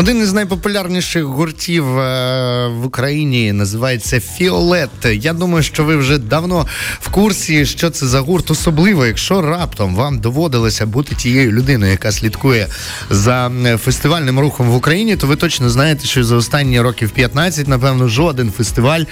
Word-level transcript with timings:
Один 0.00 0.22
із 0.22 0.32
найпопулярніших 0.32 1.24
гуртів 1.24 1.98
е, 1.98 2.68
в 2.68 2.86
Україні 2.86 3.52
називається 3.52 4.20
Фіолет. 4.20 4.90
Я 5.12 5.32
думаю, 5.32 5.62
що 5.62 5.84
ви 5.84 5.96
вже 5.96 6.18
давно 6.18 6.66
в 7.00 7.08
курсі, 7.08 7.66
що 7.66 7.90
це 7.90 8.06
за 8.06 8.20
гурт, 8.20 8.50
особливо, 8.50 9.06
якщо 9.06 9.42
раптом 9.42 9.94
вам 9.94 10.18
доводилося 10.18 10.86
бути 10.86 11.14
тією 11.14 11.52
людиною, 11.52 11.92
яка 11.92 12.12
слідкує 12.12 12.66
за 13.10 13.50
фестивальним 13.84 14.40
рухом 14.40 14.70
в 14.70 14.74
Україні, 14.74 15.16
то 15.16 15.26
ви 15.26 15.36
точно 15.36 15.70
знаєте, 15.70 16.06
що 16.06 16.24
за 16.24 16.36
останні 16.36 16.80
років 16.80 17.10
15, 17.10 17.68
напевно, 17.68 18.08
жоден 18.08 18.52
фестиваль 18.52 19.02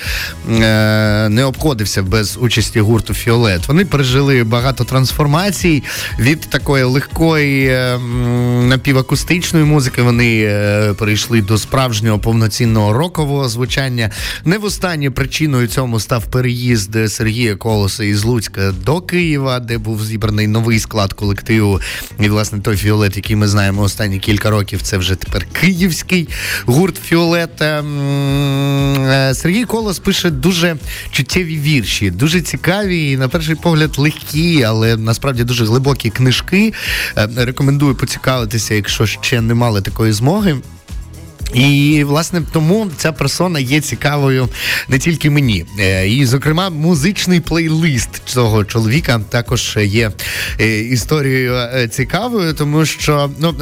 е, 0.50 1.28
не 1.28 1.44
обходився 1.44 2.02
без 2.02 2.38
участі 2.40 2.80
гурту 2.80 3.14
Фіолет. 3.14 3.68
Вони 3.68 3.84
пережили 3.84 4.44
багато 4.44 4.84
трансформацій 4.84 5.82
від 6.18 6.40
такої 6.40 6.84
легкої 6.84 7.66
е, 7.66 7.98
напівакустичної 8.62 9.64
музики. 9.64 10.02
Вони 10.02 10.48
перейшли 10.98 11.42
до 11.42 11.58
справжнього 11.58 12.18
повноцінного 12.18 12.92
рокового 12.92 13.48
звучання. 13.48 14.10
Не 14.44 14.58
в 14.58 14.64
останнє 14.64 15.10
причиною 15.10 15.68
цьому 15.68 16.00
став 16.00 16.26
переїзд 16.26 16.96
Сергія 17.08 17.56
Колоса 17.56 18.04
із 18.04 18.24
Луцька 18.24 18.72
до 18.84 19.00
Києва, 19.00 19.60
де 19.60 19.78
був 19.78 20.04
зібраний 20.04 20.46
новий 20.46 20.78
склад 20.78 21.12
колективу. 21.12 21.80
І 22.20 22.28
власне 22.28 22.60
той 22.60 22.76
Фіолет, 22.76 23.16
який 23.16 23.36
ми 23.36 23.48
знаємо 23.48 23.82
останні 23.82 24.18
кілька 24.18 24.50
років, 24.50 24.82
це 24.82 24.98
вже 24.98 25.14
тепер 25.14 25.46
київський 25.52 26.28
гурт 26.66 26.96
Фіолет. 26.96 27.62
Е, 27.62 29.34
Сергій 29.34 29.64
Колос 29.64 29.98
пише 29.98 30.30
дуже 30.30 30.76
чуттєві 31.10 31.58
вірші, 31.58 32.10
дуже 32.10 32.40
цікаві 32.40 33.10
і 33.10 33.16
на 33.16 33.28
перший 33.28 33.54
погляд 33.54 33.98
легкі, 33.98 34.62
але 34.62 34.96
насправді 34.96 35.44
дуже 35.44 35.64
глибокі 35.64 36.10
книжки. 36.10 36.72
Е, 37.16 37.28
рекомендую 37.36 37.94
поцікавитися, 37.94 38.74
якщо 38.74 39.06
ще 39.06 39.40
не 39.40 39.54
мали 39.54 39.82
такої 39.82 40.12
змоги. 40.12 40.56
І 41.54 42.04
власне 42.04 42.42
тому 42.52 42.90
ця 42.96 43.12
персона 43.12 43.58
є 43.58 43.80
цікавою 43.80 44.48
не 44.88 44.98
тільки 44.98 45.30
мені. 45.30 45.64
Е, 45.80 46.08
і, 46.08 46.26
зокрема, 46.26 46.70
музичний 46.70 47.40
плейлист 47.40 48.22
цього 48.24 48.64
чоловіка 48.64 49.20
також 49.28 49.78
є 49.82 50.10
е, 50.60 50.78
історією 50.80 51.54
е, 51.54 51.88
цікавою, 51.88 52.54
тому 52.54 52.86
що 52.86 53.30
ну 53.40 53.54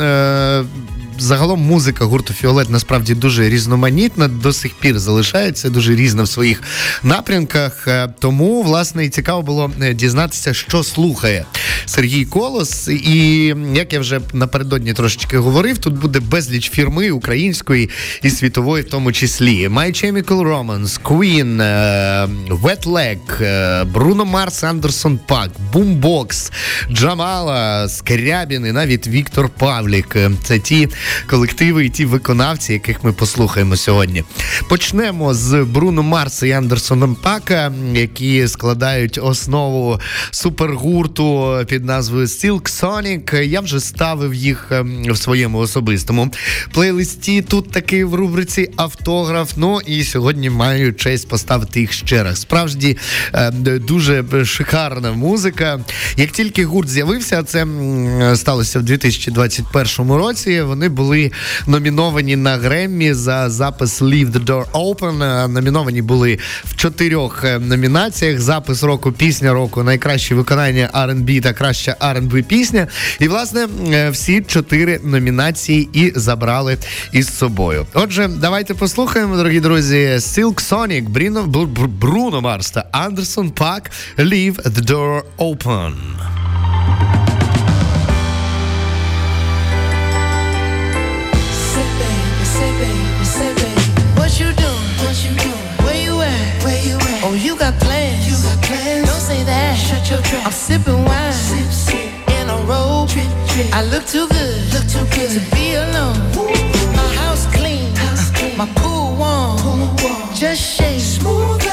загалом 1.18 1.60
музика 1.60 2.04
гурту 2.04 2.34
Фіолет 2.34 2.70
насправді 2.70 3.14
дуже 3.14 3.48
різноманітна, 3.48 4.28
до 4.28 4.52
сих 4.52 4.74
пір 4.74 4.98
залишається 4.98 5.70
дуже 5.70 5.94
різна 5.94 6.22
в 6.22 6.28
своїх 6.28 6.62
напрямках. 7.02 7.88
Е, 7.88 8.08
тому, 8.18 8.62
власне, 8.62 9.04
і 9.04 9.08
цікаво 9.08 9.42
було 9.42 9.70
е, 9.82 9.94
дізнатися, 9.94 10.54
що 10.54 10.82
слухає 10.82 11.44
Сергій 11.86 12.24
Колос. 12.24 12.88
І 12.88 13.54
як 13.74 13.92
я 13.92 14.00
вже 14.00 14.20
напередодні 14.32 14.92
трошечки 14.92 15.38
говорив, 15.38 15.78
тут 15.78 15.94
буде 15.94 16.20
безліч 16.20 16.70
фірми 16.70 17.10
української 17.10 17.90
і 18.22 18.30
світової, 18.30 18.82
в 18.82 18.90
тому 18.90 19.12
числі 19.12 19.68
My 19.68 19.86
Chemical 19.86 20.42
Romance, 20.42 21.00
Queen, 21.02 21.62
е, 21.62 22.28
Wet 22.50 22.84
Leg, 22.86 23.18
Bruno 23.92 24.30
Mars, 24.32 24.80
Anderson 24.80 25.18
Paak, 25.28 25.48
Boombox, 25.72 26.52
Джамала, 26.92 27.88
Скрябін 27.88 28.66
і 28.66 28.72
навіть 28.72 29.08
Віктор 29.08 29.48
Павлік. 29.48 30.16
Це 30.44 30.58
ті 30.58 30.88
колективи 31.26 31.84
і 31.86 31.88
ті 31.88 32.04
виконавці, 32.04 32.72
яких 32.72 33.04
ми 33.04 33.12
послухаємо 33.12 33.76
сьогодні. 33.76 34.24
Почнемо 34.68 35.34
з 35.34 35.64
Бруно 35.64 36.02
Марса 36.02 36.46
і 36.46 36.52
Андерсоном 36.52 37.14
Пака, 37.14 37.72
які 37.94 38.48
складають 38.48 39.18
основу 39.22 40.00
супергурту 40.30 41.58
під 41.68 41.84
назвою 41.84 42.26
Silk 42.26 42.82
Sonic. 42.82 43.42
Я 43.42 43.60
вже 43.60 43.80
ставив 43.80 44.34
їх 44.34 44.66
ем, 44.70 45.04
в 45.08 45.16
своєму 45.16 45.58
особистому 45.58 46.30
плейлисті. 46.72 47.42
Тут 47.42 47.70
такий 47.70 48.04
в 48.04 48.14
рубриці 48.14 48.70
автограф. 48.76 49.52
Ну 49.56 49.80
і 49.86 50.04
сьогодні 50.04 50.50
маю 50.50 50.94
честь 50.94 51.28
поставити 51.28 51.80
їх 51.80 51.92
ще 51.92 52.22
раз. 52.22 52.40
Справді 52.40 52.96
ем, 53.32 53.52
дуже 53.88 54.44
шикарна 54.44 55.12
музика. 55.12 55.80
Як 56.16 56.30
тільки 56.30 56.64
гурт 56.64 56.88
з'явився, 56.88 57.42
це 57.42 57.66
сталося 58.34 58.78
в 58.78 58.82
2021 58.82 60.12
році. 60.12 60.62
Вони 60.62 60.88
були 60.96 61.32
номіновані 61.66 62.36
на 62.36 62.56
Греммі 62.56 63.12
за 63.12 63.50
запис 63.50 64.02
Leave 64.02 64.32
the 64.32 64.44
Door 64.44 64.64
Open. 64.72 65.44
Е, 65.44 65.48
номіновані 65.48 66.02
були 66.02 66.38
в 66.64 66.76
чотирьох 66.76 67.44
е, 67.44 67.58
номінаціях: 67.58 68.40
запис 68.40 68.82
року, 68.82 69.12
пісня 69.12 69.52
року, 69.52 69.82
найкраще 69.82 70.34
виконання 70.34 70.90
R&B 70.94 71.42
та 71.42 71.52
краща 71.52 71.96
R&B 72.00 72.42
пісня. 72.42 72.86
І 73.20 73.28
власне 73.28 73.68
е, 73.92 74.10
всі 74.10 74.40
чотири 74.40 75.00
номінації 75.04 75.88
і 75.92 76.12
забрали 76.16 76.78
із 77.12 77.36
собою. 77.38 77.86
Отже, 77.94 78.28
давайте 78.40 78.74
послухаємо, 78.74 79.36
дорогі 79.36 79.60
друзі, 79.60 79.96
Silk 80.16 80.70
Sonic, 80.70 81.08
Бріно, 81.08 81.42
Бруно 82.00 82.40
Марс 82.40 82.70
та 82.70 82.84
Андерсон 82.92 83.50
Пак 83.50 83.90
Leave 84.18 84.62
the 84.62 84.90
Door 84.90 85.22
Open. 85.38 85.92
I'm 100.46 100.52
sipping 100.52 101.04
wine 101.04 101.32
sip, 101.32 101.72
sip. 101.72 102.30
in 102.38 102.48
a 102.48 102.56
robe. 102.68 103.08
Trip, 103.08 103.26
trip. 103.48 103.66
I 103.72 103.82
look 103.82 104.06
too 104.06 104.28
good, 104.28 104.72
look 104.72 104.86
too 104.86 105.04
good 105.16 105.30
to 105.34 105.40
be 105.56 105.74
alone. 105.74 106.14
Ooh. 106.36 106.46
My 106.94 107.08
house 107.18 107.46
clean, 107.52 107.92
house 107.96 108.30
clean. 108.30 108.56
my 108.56 108.66
pool 108.76 109.16
warm. 109.16 109.58
pool 109.58 109.76
warm. 109.78 110.34
Just 110.34 110.62
shake 110.62 111.00
smooth 111.00 111.65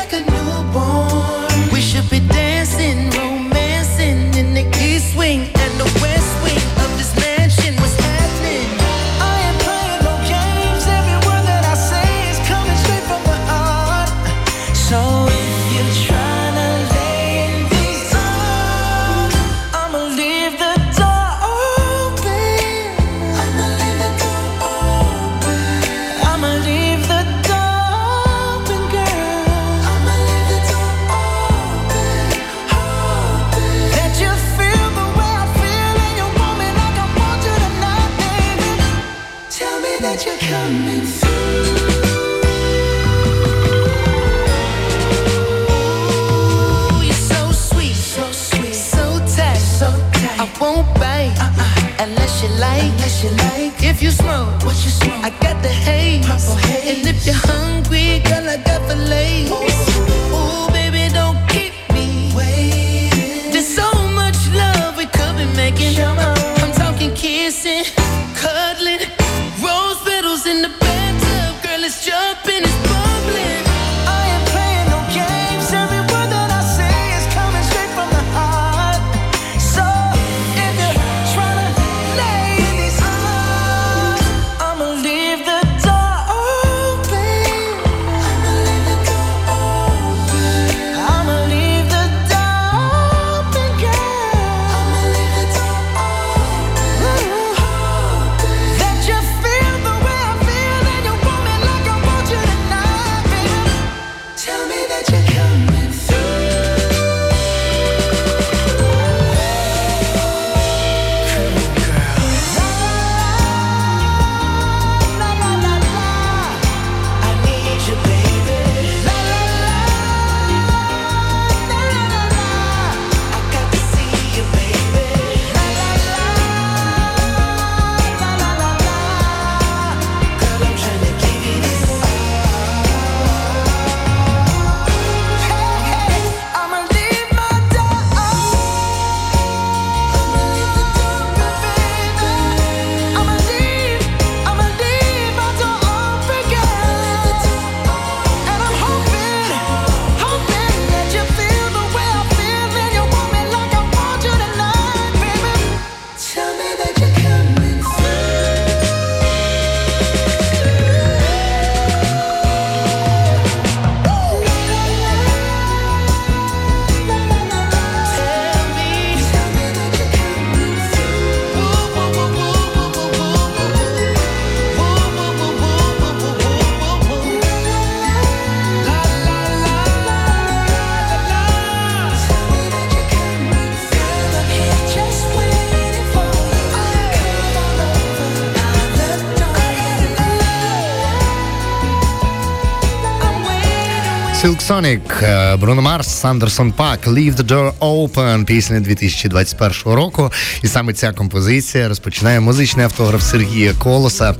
Sonic, 194.83 195.57
Бруно 195.57 195.81
Марс, 195.81 196.07
Сандерсон 196.07 196.71
Пак, 196.71 197.07
Leave 197.07 197.35
the 197.35 197.44
Door 197.44 197.71
Open, 197.80 198.45
пісня 198.45 198.80
2021 198.80 199.94
року. 199.94 200.31
І 200.63 200.68
саме 200.68 200.94
ця 200.94 201.12
композиція 201.12 201.88
розпочинає 201.88 202.39
музичний 202.39 202.85
автограф 202.85 203.24
Сергія 203.24 203.74
Колоса 203.74 204.30
е, 204.31 204.35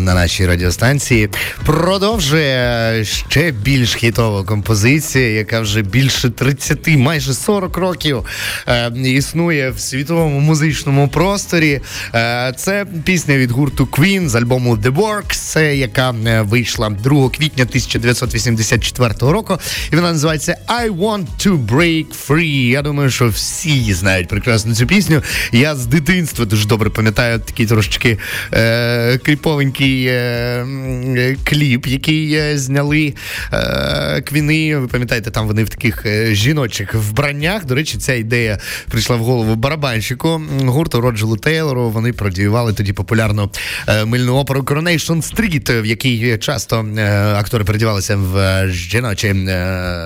на 0.00 0.14
нашій 0.14 0.46
радіостанції. 0.46 1.28
Продовжує 1.66 3.04
ще 3.04 3.50
більш 3.50 3.94
хітова 3.94 4.44
композиція, 4.44 5.28
яка 5.28 5.60
вже 5.60 5.82
більше 5.82 6.30
30, 6.30 6.88
майже 6.88 7.34
40 7.34 7.76
років 7.76 8.24
е, 8.68 8.92
існує 8.96 9.70
в 9.70 9.80
світовому 9.80 10.40
музичному 10.40 11.08
просторі. 11.08 11.80
Е, 12.14 12.52
це 12.56 12.86
пісня 13.04 13.36
від 13.36 13.50
гурту 13.50 13.84
Queen 13.84 14.28
з 14.28 14.34
альбому 14.34 14.76
The 14.76 14.94
Works, 14.94 15.72
яка 15.72 16.14
е, 16.26 16.42
вийшла 16.42 16.90
2 16.90 17.30
квітня 17.30 17.64
1984 17.64 19.11
року. 19.20 19.58
І 19.92 19.96
вона 19.96 20.12
називається 20.12 20.56
I 20.68 20.96
Want 20.96 21.26
to 21.38 21.66
Break 21.66 22.06
Free. 22.28 22.68
Я 22.70 22.82
думаю, 22.82 23.10
що 23.10 23.28
всі 23.28 23.94
знають 23.94 24.28
прекрасно 24.28 24.74
цю 24.74 24.86
пісню. 24.86 25.22
Я 25.52 25.76
з 25.76 25.86
дитинства 25.86 26.44
дуже 26.44 26.68
добре 26.68 26.90
пам'ятаю 26.90 27.38
такий 27.38 27.66
трошечки 27.66 28.18
е, 28.52 29.18
кріповенький 29.18 30.06
е, 30.06 31.36
кліп, 31.44 31.86
який 31.86 32.34
е, 32.34 32.58
зняли 32.58 33.14
е, 33.52 34.20
квіни. 34.20 34.76
Ви 34.76 34.86
пам'ятаєте, 34.86 35.30
там 35.30 35.46
вони 35.46 35.64
в 35.64 35.68
таких 35.68 36.06
е, 36.06 36.34
жіночих 36.34 36.94
вбраннях. 36.94 37.64
До 37.64 37.74
речі, 37.74 37.98
ця 37.98 38.14
ідея 38.14 38.58
прийшла 38.90 39.16
в 39.16 39.20
голову 39.20 39.54
барабанщику 39.54 40.42
гурту 40.64 41.00
Роджелу 41.00 41.36
Тейлору. 41.36 41.90
Вони 41.90 42.12
продіювали 42.12 42.72
тоді 42.72 42.92
популярну 42.92 43.50
е, 43.88 44.04
мильну 44.04 44.36
оперу 44.36 44.60
Coronation 44.60 45.34
Street, 45.34 45.82
в 45.82 45.86
якій 45.86 46.38
часто 46.38 46.86
е, 46.98 47.02
актори 47.36 47.64
передівалися 47.64 48.16
в 48.16 48.68
жіночі 48.92 49.32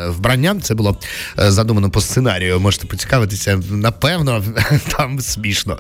вбрання. 0.09 0.57
Це 0.63 0.75
було 0.75 0.99
задумано 1.37 1.91
по 1.91 2.01
сценарію. 2.01 2.61
Можете 2.61 2.87
поцікавитися. 2.87 3.61
Напевно, 3.71 4.45
там 4.97 5.21
смішно. 5.21 5.79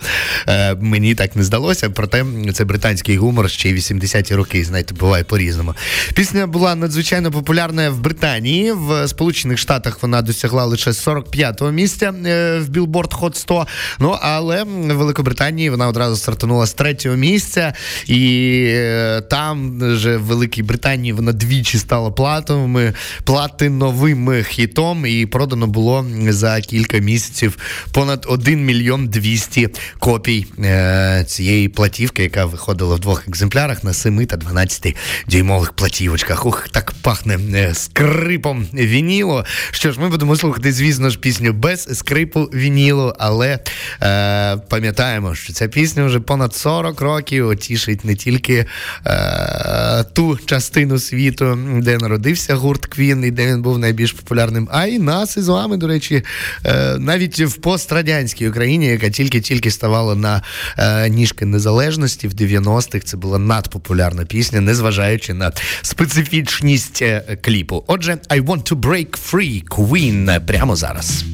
Мені 0.81 1.14
так 1.14 1.37
не 1.37 1.44
здалося, 1.44 1.91
проте 1.91 2.25
це 2.55 2.64
британський 2.64 3.17
гумор 3.17 3.50
ще 3.50 3.70
й 3.70 3.75
80-ті 3.75 4.35
роки. 4.35 4.64
Знаєте, 4.64 4.94
буває 4.94 5.25
по-різному. 5.25 5.75
Пісня 6.14 6.47
була 6.47 6.75
надзвичайно 6.75 7.31
популярна 7.31 7.91
в 7.91 8.00
Британії. 8.00 8.73
В 8.73 9.08
Сполучених 9.08 9.58
Штатах 9.58 10.03
вона 10.03 10.23
досягла 10.23 10.64
лише 10.64 10.91
45-го 10.91 11.70
місця 11.70 12.11
в 12.11 12.69
Billboard 12.69 13.20
Hot 13.20 13.35
100. 13.35 13.67
Ну 13.99 14.19
але 14.20 14.64
в 14.64 14.94
Великобританії 14.94 15.70
вона 15.70 15.88
одразу 15.88 16.17
стартанула 16.17 16.67
з 16.67 16.73
третього 16.73 17.17
місця, 17.17 17.75
і 18.06 18.64
е, 18.69 19.20
там 19.31 19.81
же 19.97 20.17
в 20.17 20.23
Великій 20.23 20.62
Британії 20.62 21.12
вона 21.12 21.32
двічі 21.32 21.79
стала 21.79 22.11
платовими, 22.11 22.93
платиновим 23.25 24.44
хітом, 24.44 25.06
і 25.06 25.26
продано 25.26 25.66
було 25.66 26.06
за 26.28 26.60
кілька 26.60 26.98
місяців 26.98 27.58
понад 27.93 28.26
1 28.28 28.64
мільйон 28.64 29.08
200 29.08 29.69
копій 29.98 30.46
е, 30.58 31.25
цієї 31.28 31.69
платівки, 31.69 32.22
яка 32.22 32.44
виходила 32.44 32.94
в 32.94 33.00
двох 33.00 33.28
екземплярах 33.28 33.84
на 33.84 33.93
7 33.93 34.26
та 34.26 34.37
12 34.37 34.96
дюймових 35.28 35.72
платівочках. 35.72 36.46
Ух, 36.46 36.69
так 36.69 36.93
пахне 37.02 37.38
е, 37.54 37.75
скрипом 37.75 38.66
вінілу. 38.75 39.44
Що 39.70 39.93
ж, 39.93 40.00
ми 40.00 40.08
будемо 40.08 40.37
слухати, 40.37 40.72
звісно 40.72 41.10
ж, 41.10 41.19
пісню 41.19 41.52
без 41.52 41.98
скрипу 41.98 42.40
вінілу, 42.40 43.14
але 43.19 43.58
е, 44.02 44.56
пам'ятаємо, 44.56 45.34
що 45.34 45.52
ця 45.52 45.69
пісня 45.69 46.04
вже 46.04 46.20
понад 46.20 46.54
40 46.54 47.00
років 47.00 47.56
тішить 47.56 48.04
не 48.04 48.14
тільки 48.14 48.66
е, 49.06 50.04
ту 50.12 50.38
частину 50.46 50.98
світу, 50.98 51.58
де 51.82 51.98
народився 51.98 52.55
гурт 52.55 52.85
Квін 52.86 53.24
і 53.24 53.31
де 53.31 53.46
він 53.46 53.62
був 53.62 53.78
найбільш 53.78 54.12
популярним, 54.12 54.69
а 54.72 54.86
й 54.86 54.98
нас 54.98 55.36
із 55.36 55.48
вами, 55.48 55.76
до 55.76 55.86
речі, 55.86 56.22
е, 56.64 56.98
навіть 56.98 57.40
в 57.40 57.56
пострадянській 57.56 58.48
Україні, 58.48 58.86
яка 58.86 59.10
тільки-тільки 59.10 59.70
ставала 59.70 60.14
на 60.14 60.43
е, 60.78 61.08
ніжки 61.08 61.44
незалежності 61.46 62.28
в 62.28 62.32
90-х, 62.32 63.05
це 63.05 63.16
була 63.16 63.38
надпопулярна 63.38 64.24
пісня, 64.24 64.60
незважаючи 64.60 65.34
на 65.34 65.52
специфічність 65.82 67.02
е, 67.02 67.38
кліпу. 67.43 67.84
Отже, 67.86 68.19
I 68.28 68.44
want 68.44 68.72
to 68.72 68.81
break 68.81 69.32
free 69.32 69.64
Queen 69.64 70.40
прямо 70.46 70.76
зараз. 70.76 71.24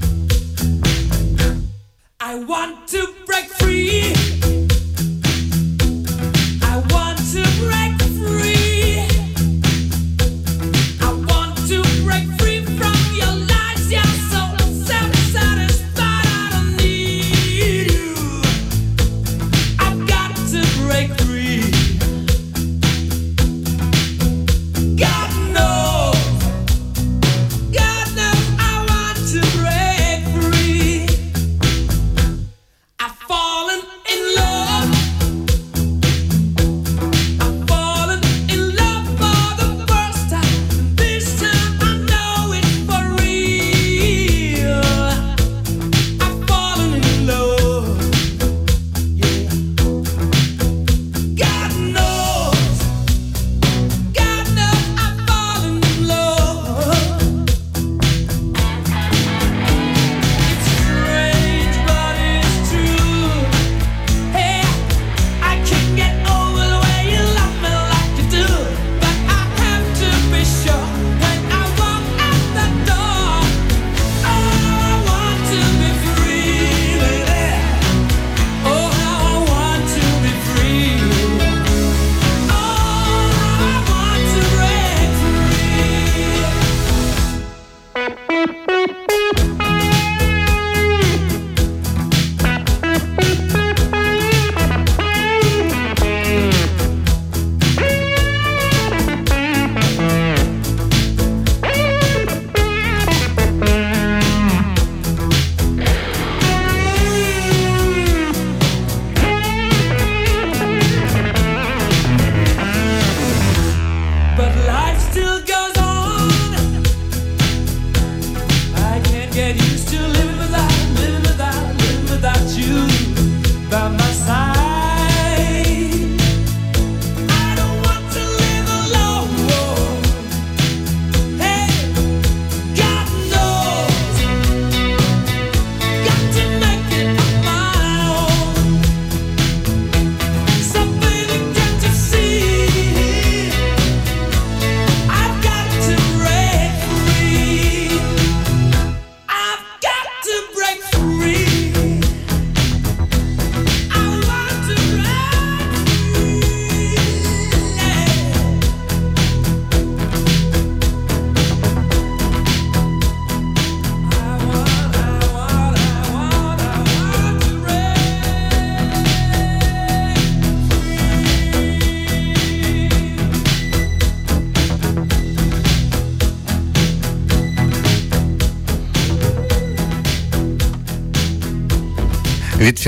I 2.32 2.34
want 2.52 2.76
to 2.94 3.02
break 3.28 3.46
free. 3.60 3.81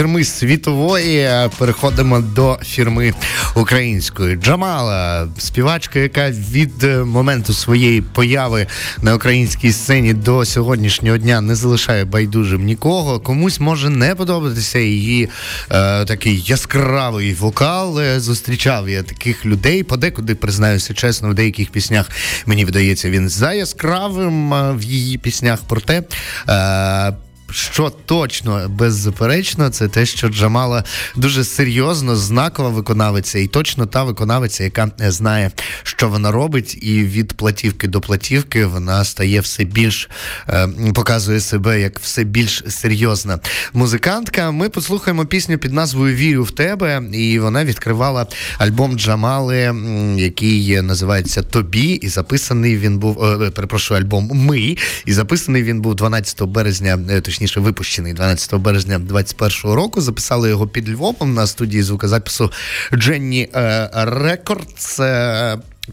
Фірми 0.04 0.24
світової 0.24 1.28
переходимо 1.58 2.20
до 2.20 2.58
фірми 2.62 3.14
української. 3.56 4.36
Джамала, 4.36 5.28
співачка, 5.38 5.98
яка 5.98 6.30
від 6.30 6.82
моменту 7.04 7.54
своєї 7.54 8.00
появи 8.00 8.66
на 9.02 9.14
українській 9.14 9.72
сцені 9.72 10.12
до 10.12 10.44
сьогоднішнього 10.44 11.18
дня 11.18 11.40
не 11.40 11.54
залишає 11.54 12.04
байдужим 12.04 12.64
нікого. 12.64 13.20
Комусь 13.20 13.60
може 13.60 13.90
не 13.90 14.14
подобатися 14.14 14.78
її 14.78 15.28
е, 15.70 16.04
такий 16.04 16.44
яскравий 16.46 17.34
вокал. 17.34 18.00
Зустрічав 18.16 18.88
я 18.88 19.02
таких 19.02 19.46
людей. 19.46 19.82
Подекуди 19.82 20.34
признаюся 20.34 20.94
чесно, 20.94 21.30
в 21.30 21.34
деяких 21.34 21.70
піснях 21.70 22.10
мені 22.46 22.64
видається 22.64 23.10
він 23.10 23.28
за 23.28 23.52
яскравим 23.52 24.50
в 24.78 24.82
її 24.82 25.18
піснях. 25.18 25.60
Проте. 25.68 26.02
Е, 26.48 27.23
що 27.50 27.92
точно 28.06 28.68
беззаперечно, 28.68 29.70
це 29.70 29.88
те, 29.88 30.06
що 30.06 30.28
Джамала 30.28 30.84
дуже 31.16 31.44
серйозно 31.44 32.16
знакова 32.16 32.68
виконавиця, 32.68 33.38
і 33.38 33.46
точно 33.46 33.86
та 33.86 34.04
виконавиця, 34.04 34.64
яка 34.64 34.90
знає, 34.98 35.50
що 35.82 36.08
вона 36.08 36.30
робить, 36.30 36.78
і 36.82 37.02
від 37.02 37.32
платівки 37.32 37.88
до 37.88 38.00
платівки 38.00 38.66
вона 38.66 39.04
стає 39.04 39.40
все 39.40 39.64
більш 39.64 40.10
е, 40.48 40.68
показує 40.94 41.40
себе 41.40 41.80
як 41.80 41.98
все 42.00 42.24
більш 42.24 42.64
серйозна 42.68 43.38
музикантка. 43.72 44.50
Ми 44.50 44.68
послухаємо 44.68 45.26
пісню 45.26 45.58
під 45.58 45.72
назвою 45.72 46.14
Вірю 46.14 46.42
в 46.42 46.50
тебе, 46.50 47.02
і 47.12 47.38
вона 47.38 47.64
відкривала 47.64 48.26
альбом 48.58 48.98
Джамали, 48.98 49.74
який 50.16 50.82
називається 50.82 51.42
Тобі, 51.42 51.92
і 51.92 52.08
записаний 52.08 52.78
він 52.78 52.98
був 52.98 53.24
е, 53.24 53.50
перепрошую 53.50 54.00
альбом 54.00 54.30
Ми, 54.32 54.76
і 55.06 55.12
записаний 55.12 55.62
він 55.62 55.80
був 55.80 55.94
12 55.94 56.42
березня, 56.42 56.98
е, 57.10 57.20
точніше 57.34 57.60
випущений 57.60 58.12
12 58.12 58.54
березня 58.54 58.98
2021 58.98 59.76
року. 59.76 60.00
Записали 60.00 60.48
його 60.48 60.66
під 60.66 60.90
Львовом 60.90 61.34
на 61.34 61.46
студії 61.46 61.82
звукозапису 61.82 62.50
Дженні 62.94 63.48
Рекордс. 63.92 65.00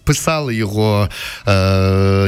Писали 0.04 0.56
його 0.56 1.10
е, 1.48 1.52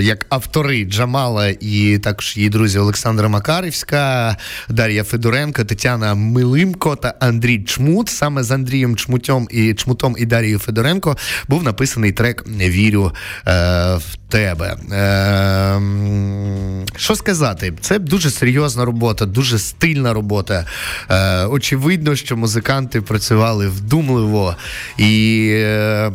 як 0.02 0.26
автори 0.30 0.86
Джамала 0.86 1.48
і 1.48 1.98
також 1.98 2.38
її 2.38 2.50
друзі 2.50 2.80
Олександра 2.80 3.28
Макарівська, 3.30 4.38
Дар'я 4.70 5.04
Федоренко, 5.04 5.64
Тетяна 5.64 6.16
Милимко 6.16 6.96
та 6.96 7.14
Андрій 7.20 7.64
Чмут. 7.64 8.10
Саме 8.10 8.44
з 8.44 8.52
Андрієм 8.52 8.96
Чмутом 8.96 9.48
і 9.52 9.74
Чмутом 9.74 10.16
і 10.20 10.26
Дарією 10.26 10.60
Федоренко 10.60 11.18
був 11.48 11.64
написаний 11.64 12.12
трек 12.12 12.44
Вірю 12.48 13.12
е, 13.48 13.52
в 13.96 14.18
тебе. 14.34 14.78
Е, 14.92 15.82
Що 16.96 17.16
сказати? 17.16 17.74
Це 17.82 18.00
дуже 18.00 18.30
серйозна 18.30 18.86
робота, 18.86 19.26
дуже 19.26 19.60
стильна 19.60 20.14
робота. 20.14 20.66
Е, 21.10 21.46
Очевидно, 21.46 22.16
що 22.16 22.38
музиканти 22.38 23.02
працювали 23.02 23.68
вдумливо 23.68 24.56
і, 24.98 25.48
е, 25.54 26.12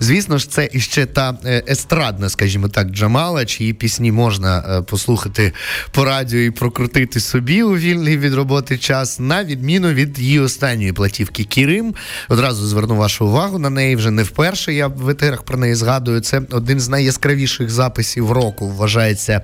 звісно 0.00 0.38
ж, 0.40 0.50
це 0.50 0.68
іще 0.72 1.06
та 1.06 1.38
е, 1.44 1.62
естрадна, 1.68 2.28
скажімо 2.28 2.68
так, 2.68 2.88
Джамала, 2.88 3.44
чиї 3.44 3.72
пісні 3.72 4.12
можна 4.12 4.58
е, 4.58 4.82
послухати 4.82 5.52
по 5.92 6.04
радіо 6.04 6.40
і 6.40 6.50
прокрутити 6.50 7.20
собі 7.20 7.62
у 7.62 7.76
вільний 7.76 8.18
від 8.18 8.34
роботи 8.34 8.78
час, 8.78 9.20
на 9.20 9.44
відміну 9.44 9.92
від 9.92 10.18
її 10.18 10.40
останньої 10.40 10.92
платівки 10.92 11.44
Кірим. 11.44 11.94
Одразу 12.28 12.66
зверну 12.66 12.96
вашу 12.96 13.26
увагу 13.26 13.58
на 13.58 13.70
неї 13.70 13.96
вже 13.96 14.10
не 14.10 14.22
вперше. 14.22 14.74
Я 14.74 14.86
в 14.86 15.08
етерах 15.08 15.42
про 15.42 15.58
неї 15.58 15.74
згадую. 15.74 16.20
Це 16.20 16.42
один 16.50 16.80
з 16.80 16.88
найяскравіших 16.88 17.70
записів 17.70 18.32
року. 18.32 18.68
Вважається 18.68 19.42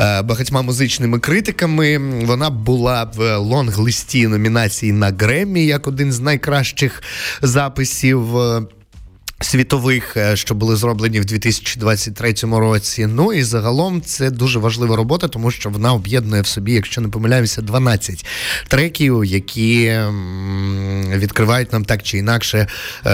е, 0.00 0.22
багатьма 0.22 0.62
музичними 0.62 1.18
критиками. 1.18 1.98
Вона 2.24 2.50
була 2.50 3.04
в 3.04 3.38
лонг-листі 3.38 4.28
номінації 4.28 4.92
на 4.92 5.10
Греммі 5.10 5.66
як 5.66 5.86
один 5.86 6.12
з 6.12 6.20
найкращих 6.20 7.02
записів. 7.42 8.36
Світових, 9.42 10.16
е, 10.16 10.36
що 10.36 10.54
були 10.54 10.76
зроблені 10.76 11.20
в 11.20 11.24
2023 11.24 12.34
році. 12.42 13.06
Ну 13.06 13.32
і 13.32 13.42
загалом 13.42 14.02
це 14.02 14.30
дуже 14.30 14.58
важлива 14.58 14.96
робота, 14.96 15.28
тому 15.28 15.50
що 15.50 15.70
вона 15.70 15.92
об'єднує 15.92 16.42
в 16.42 16.46
собі, 16.46 16.72
якщо 16.72 17.00
не 17.00 17.08
помиляюся, 17.08 17.62
12 17.62 18.26
треків, 18.68 19.24
які 19.24 20.00
відкривають 21.16 21.72
нам 21.72 21.84
так 21.84 22.02
чи 22.02 22.18
інакше 22.18 22.66
е- 23.06 23.10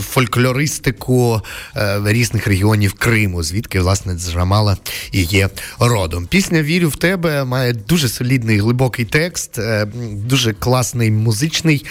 фольклористику 0.00 1.42
е- 1.76 2.00
різних 2.04 2.46
регіонів 2.46 2.92
Криму, 2.92 3.42
звідки 3.42 3.80
власне 3.80 4.14
Джамала 4.14 4.76
і 5.12 5.22
є 5.22 5.48
родом. 5.78 6.26
Пісня 6.26 6.62
Вірю 6.62 6.88
в 6.88 6.96
тебе 6.96 7.44
має 7.44 7.72
дуже 7.72 8.08
солідний 8.08 8.58
глибокий 8.58 9.04
текст, 9.04 9.58
дуже 10.14 10.52
класний 10.52 11.10
музичний 11.10 11.86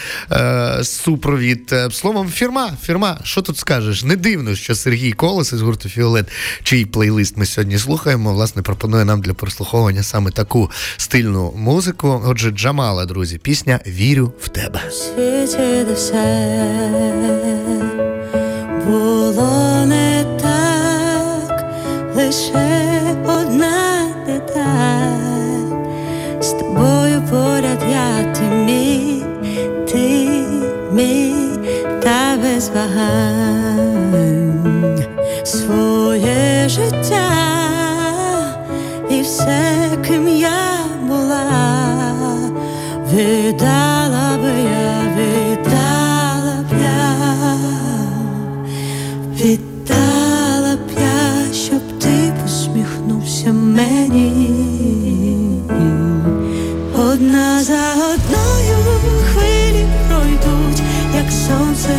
супровід. 0.82 1.76
Словом 1.92 2.29
фірма, 2.30 2.72
фірма, 2.82 3.20
що 3.24 3.42
тут 3.42 3.58
скажеш? 3.58 4.04
Не 4.04 4.16
дивно, 4.16 4.56
що 4.56 4.76
Сергій 4.76 5.12
Колос 5.12 5.54
із 5.54 5.62
гурту 5.62 5.90
Фіолет, 5.90 6.26
чий 6.64 6.86
плейлист 6.86 7.38
ми 7.38 7.46
сьогодні 7.46 7.78
слухаємо, 7.78 8.34
власне, 8.34 8.62
пропонує 8.62 9.06
нам 9.06 9.22
для 9.22 9.34
прослуховування 9.34 10.04
саме 10.04 10.32
таку 10.32 10.72
стильну 10.98 11.54
музику. 11.56 12.22
Отже, 12.26 12.52
Джамала, 12.52 13.06
друзі, 13.06 13.38
пісня 13.38 13.80
Вірю 13.88 14.34
в 14.42 14.50
тебе. 14.50 14.82
Було 18.88 19.86
не 19.86 20.26
так, 20.42 21.66
лише 22.16 23.02
одна 23.28 24.08
деталь. 24.28 25.20
З 26.42 26.52
тобою 26.52 27.24
поряд 27.30 27.84
я 27.92 28.34
ти 28.34 28.42
мій, 28.42 29.24
ти 29.92 30.30
мій 30.92 31.39
та 32.04 32.38
без 32.44 32.70
вагань. 32.76 34.20
Своє 35.44 36.70
життя 36.70 37.30
і 39.10 39.22
все, 39.22 39.90
ким 40.08 40.28
я 40.28 40.80
була, 41.08 41.46
віддала 43.14 44.38
би 44.38 44.52
я, 44.64 45.02
віддала 45.18 46.66
б 46.70 46.74
я, 46.82 47.16
віддала 49.34 50.76
б 50.76 50.92
я, 51.02 51.54
щоб 51.54 51.82
ти 52.00 52.34
посміхнувся 52.44 53.54
мені. 53.54 54.60
Одна 56.96 57.64
за 57.64 58.09
як 61.50 61.58
сонце 61.58 61.99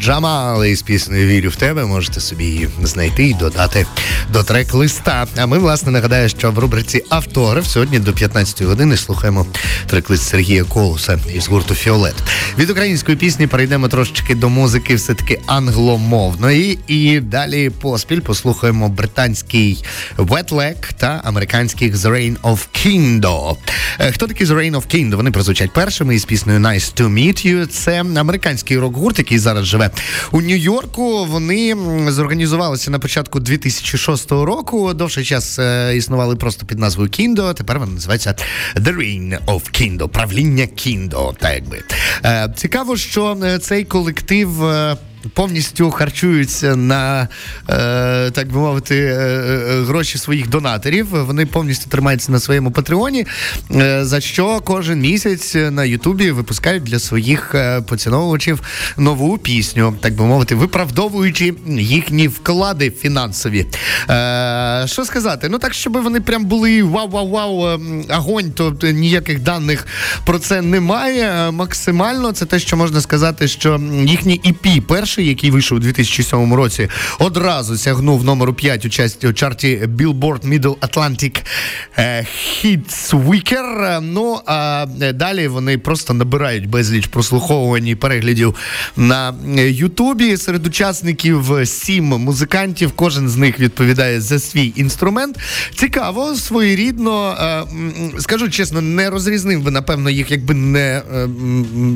неперевершена 0.00 0.39
Джамала 0.60 0.72
із 0.72 0.82
піснею 0.82 1.26
Вірю 1.28 1.50
в 1.50 1.56
тебе. 1.56 1.84
Можете 1.84 2.20
собі 2.20 2.44
її 2.44 2.68
знайти 2.82 3.26
і 3.26 3.34
додати 3.34 3.86
до 4.32 4.42
трек-листа. 4.42 5.26
А 5.36 5.46
ми, 5.46 5.58
власне, 5.58 5.92
нагадаю, 5.92 6.28
що 6.28 6.50
в 6.50 6.58
рубриці 6.58 7.04
Автограф 7.08 7.66
сьогодні 7.66 7.98
до 7.98 8.12
15 8.12 8.62
години 8.62 8.96
слухаємо 8.96 9.46
трек-лист 9.86 10.22
Сергія 10.22 10.64
Колуса 10.64 11.18
із 11.34 11.48
гурту 11.48 11.74
Фіолет. 11.74 12.14
Від 12.58 12.70
української 12.70 13.16
пісні 13.16 13.46
перейдемо 13.46 13.88
трошечки 13.88 14.34
до 14.34 14.48
музики, 14.48 14.94
все-таки 14.94 15.40
англомовної. 15.46 16.78
І 16.86 17.20
далі 17.20 17.70
поспіль 17.70 18.20
послухаємо 18.20 18.88
британський 18.88 19.84
Wet 20.16 20.48
Leg 20.48 20.76
та 20.96 21.20
американських 21.24 21.94
The 21.94 22.10
Reign 22.10 22.36
of 22.40 22.58
Kindo. 22.74 23.56
Е, 23.98 24.12
Хто 24.12 24.26
такі 24.26 24.44
The 24.44 24.54
Reign 24.54 24.72
of 24.72 24.94
Kindo? 24.94 25.16
Вони 25.16 25.30
прозвучать 25.30 25.72
першими 25.72 26.14
із 26.14 26.24
піснею 26.24 26.60
Nice 26.60 27.00
to 27.00 27.08
Meet 27.12 27.46
You. 27.46 27.66
Це 27.66 28.00
американський 28.00 28.78
рок-гурт, 28.78 29.18
який 29.18 29.38
зараз 29.38 29.66
живе 29.66 29.90
у 30.30 30.40
Нью-Йорку. 30.50 31.24
Вони 31.24 31.76
зорганізувалися 32.08 32.90
на 32.90 32.98
початку 32.98 33.40
2006 33.40 34.30
року. 34.30 34.94
Довший 34.94 35.24
час 35.24 35.58
е, 35.58 35.96
існували 35.96 36.36
просто 36.36 36.66
під 36.66 36.78
назвою 36.78 37.10
Кіндо. 37.10 37.54
Тепер 37.54 37.78
вона 37.78 37.92
називається 37.92 38.34
The 38.76 38.96
Reign 38.96 39.38
of 39.46 39.60
Kindo, 39.60 40.08
правління 40.08 40.66
Кіндо. 40.66 41.34
Так 41.38 41.54
якби 41.54 41.82
е, 42.24 42.52
цікаво, 42.56 42.96
що 42.96 43.38
е, 43.44 43.58
цей 43.58 43.84
колектив. 43.84 44.48
Повністю 45.34 45.90
харчуються 45.90 46.76
на, 46.76 47.28
е, 47.68 48.30
так 48.30 48.52
би 48.52 48.58
мовити, 48.58 48.96
е, 48.96 49.10
е, 49.12 49.82
гроші 49.82 50.18
своїх 50.18 50.48
донаторів. 50.48 51.06
Вони 51.10 51.46
повністю 51.46 51.90
тримаються 51.90 52.32
на 52.32 52.40
своєму 52.40 52.70
патреоні, 52.70 53.26
е, 53.74 54.04
за 54.04 54.20
що 54.20 54.60
кожен 54.60 55.00
місяць 55.00 55.54
на 55.54 55.84
Ютубі 55.84 56.30
випускають 56.30 56.82
для 56.82 56.98
своїх 56.98 57.54
поціновувачів 57.86 58.60
нову 58.96 59.38
пісню, 59.38 59.94
так 60.00 60.14
би 60.14 60.24
мовити, 60.24 60.54
виправдовуючи 60.54 61.54
їхні 61.68 62.28
вклади 62.28 62.90
фінансові. 62.90 63.66
Е, 64.10 64.84
що 64.86 65.04
сказати? 65.04 65.48
Ну 65.48 65.58
так, 65.58 65.74
щоб 65.74 65.92
вони 66.02 66.20
прям 66.20 66.44
були 66.44 66.82
вау-вау-вау, 66.82 67.80
огонь, 68.18 68.52
то 68.52 68.76
ніяких 68.82 69.40
даних 69.40 69.86
про 70.24 70.38
це 70.38 70.62
немає. 70.62 71.50
Максимально 71.50 72.32
це 72.32 72.46
те, 72.46 72.58
що 72.58 72.76
можна 72.76 73.00
сказати, 73.00 73.48
що 73.48 73.80
їхній 74.04 74.40
EP 74.44 74.80
перший, 75.10 75.26
який 75.26 75.50
вийшов 75.50 75.78
у 75.78 75.80
2007 75.80 76.54
році, 76.54 76.88
одразу 77.18 77.76
сягнув 77.76 78.24
номеру 78.24 78.54
5 78.54 78.84
у 78.84 78.88
часті 78.88 79.28
у 79.28 79.32
чарті 79.32 79.82
Billboard 79.86 80.48
Middle 80.48 80.76
Atlantic 80.76 81.42
е, 81.98 82.26
Hits 82.64 83.26
Weeker. 83.26 84.00
Ну 84.00 84.40
а 84.46 84.86
е, 85.02 85.12
далі 85.12 85.48
вони 85.48 85.78
просто 85.78 86.14
набирають 86.14 86.68
безліч 86.68 87.06
прослуховувань 87.06 87.86
і 87.86 87.94
переглядів 87.94 88.54
на 88.96 89.34
е, 89.58 89.70
Ютубі. 89.70 90.36
Серед 90.36 90.66
учасників 90.66 91.52
сім 91.64 92.04
музикантів. 92.04 92.92
Кожен 92.92 93.28
з 93.28 93.36
них 93.36 93.60
відповідає 93.60 94.20
за 94.20 94.38
свій 94.38 94.72
інструмент. 94.76 95.38
Цікаво, 95.74 96.34
своєрідно. 96.34 97.36
Скажу 98.18 98.50
чесно, 98.50 98.80
не 98.80 99.10
розрізнив 99.10 99.62
би, 99.62 99.70
напевно, 99.70 100.10
їх, 100.10 100.30
якби 100.30 100.54
не 100.54 101.02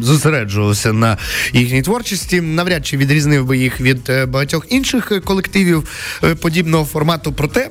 зосереджувався 0.03 0.93
на 0.93 1.19
їхній 1.53 1.83
творчості. 1.83 2.41
Навряд 2.41 2.87
чи 2.87 2.97
відрізнив 3.05 3.45
би 3.45 3.59
їх 3.59 3.81
від 3.81 4.11
е, 4.11 4.27
багатьох 4.27 4.67
інших 4.69 5.13
е, 5.13 5.21
колективів 5.21 5.89
е, 6.25 6.35
подібного 6.35 6.85
формату. 6.85 7.33
Проте 7.33 7.71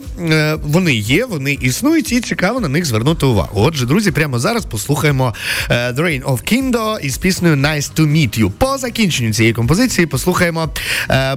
вони 0.63 0.96
є, 0.96 1.26
вони 1.26 1.58
існують, 1.62 2.12
і 2.12 2.22
цікаво 2.22 2.60
на 2.60 2.67
них 2.67 2.86
звернути 2.86 3.26
увагу. 3.26 3.50
Отже, 3.54 3.86
друзі, 3.86 4.12
прямо 4.12 4.39
зараз 4.39 4.65
послухаємо 4.65 5.34
The 5.69 5.96
Reign 5.96 6.24
of 6.24 6.54
Kindo 6.54 7.00
із 7.00 7.17
піснею 7.17 7.56
Nice 7.56 7.93
to 7.96 8.12
Meet 8.12 8.39
You. 8.39 8.52
По 8.52 8.78
закінченню 8.78 9.34
цієї 9.34 9.54
композиції 9.54 10.08
послухаємо 10.08 10.69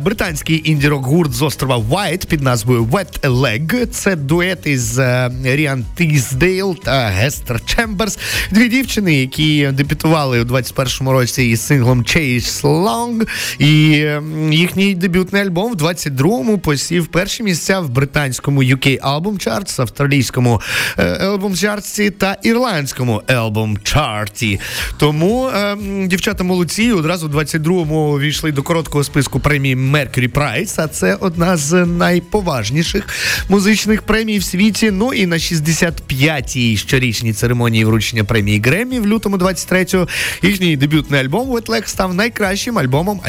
британський 0.00 0.62
інді-рок 0.64 1.06
гурт 1.06 1.32
з 1.32 1.42
острова 1.42 1.76
Вайт 1.78 2.26
під 2.26 2.42
назвою 2.42 2.84
Wet 2.84 3.20
Leg. 3.20 3.86
Це 3.86 4.16
дует 4.16 4.66
із 4.66 4.98
Ріан 5.44 5.84
Тіздейл 5.96 6.76
та 6.78 7.06
Гестер 7.06 7.60
Чемберс. 7.64 8.18
Дві 8.50 8.68
дівчини, 8.68 9.20
які 9.20 9.68
дебютували 9.72 10.40
у 10.40 10.44
21-му 10.44 11.12
році 11.12 11.44
із 11.44 11.66
синглом 11.66 12.02
Chase 12.02 12.62
Long. 12.62 13.26
І 13.58 13.85
е, 13.92 14.22
їхній 14.50 14.94
дебютний 14.94 15.42
альбом 15.42 15.72
в 15.72 15.76
22-му 15.76 16.58
посів 16.58 17.06
перші 17.06 17.42
місця 17.42 17.80
в 17.80 17.90
британському 17.90 18.62
UK 18.62 19.00
Album 19.00 19.46
Charts, 19.46 19.80
австралійському 19.80 20.60
е, 20.98 21.02
Album 21.02 21.50
Charts 21.50 22.10
та 22.10 22.36
ірландському 22.42 23.22
Album 23.28 23.78
Charts. 23.78 24.60
Тому 24.96 25.48
е, 25.48 25.76
дівчата 26.06 26.44
молодці 26.44 26.92
одразу 26.92 27.28
в 27.28 27.36
22-му 27.36 28.18
війшли 28.18 28.52
до 28.52 28.62
короткого 28.62 29.04
списку 29.04 29.40
премії 29.40 29.76
Mercury 29.76 30.32
Prize, 30.32 30.74
а 30.76 30.88
це 30.88 31.14
одна 31.14 31.56
з 31.56 31.86
найповажніших 31.86 33.08
музичних 33.48 34.02
премій 34.02 34.38
в 34.38 34.44
світі. 34.44 34.90
Ну 34.90 35.12
і 35.12 35.26
на 35.26 35.36
65-й 35.36 36.76
щорічній 36.76 37.32
церемонії 37.32 37.84
вручення 37.84 38.24
премії 38.24 38.60
Греммі 38.60 39.00
в 39.00 39.06
лютому 39.06 39.36
23-го 39.36 40.08
їхній 40.42 40.76
дебютний 40.76 41.20
альбом 41.20 41.50
Wet 41.50 41.66
Leg 41.66 41.86
став 41.86 42.14
найкращим 42.14 42.78
альбомом 42.78 43.20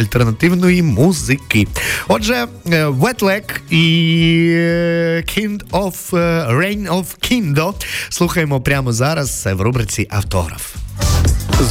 альтернативної 0.48 0.84
музики. 0.84 1.68
Отже, 2.08 2.48
е, 2.66 2.88
Wet 2.88 3.20
Leg 3.20 3.60
і 3.70 4.50
е, 4.52 5.24
Kind 5.28 5.60
of 5.72 6.18
е, 6.18 6.48
Reign 6.52 6.88
of 6.88 7.06
Kindo 7.22 7.74
слухаємо 8.10 8.62
прямо 8.62 8.94
зараз 8.94 9.48
в 9.54 9.62
рубриці 9.62 10.08
Автограф. 10.12 10.76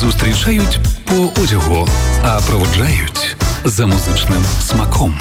Зустрічають 0.00 0.78
по 1.04 1.42
одягу, 1.42 1.88
а 2.22 2.40
проводжають 2.40 3.36
за 3.64 3.86
музичним 3.86 4.44
смаком. 4.60 5.18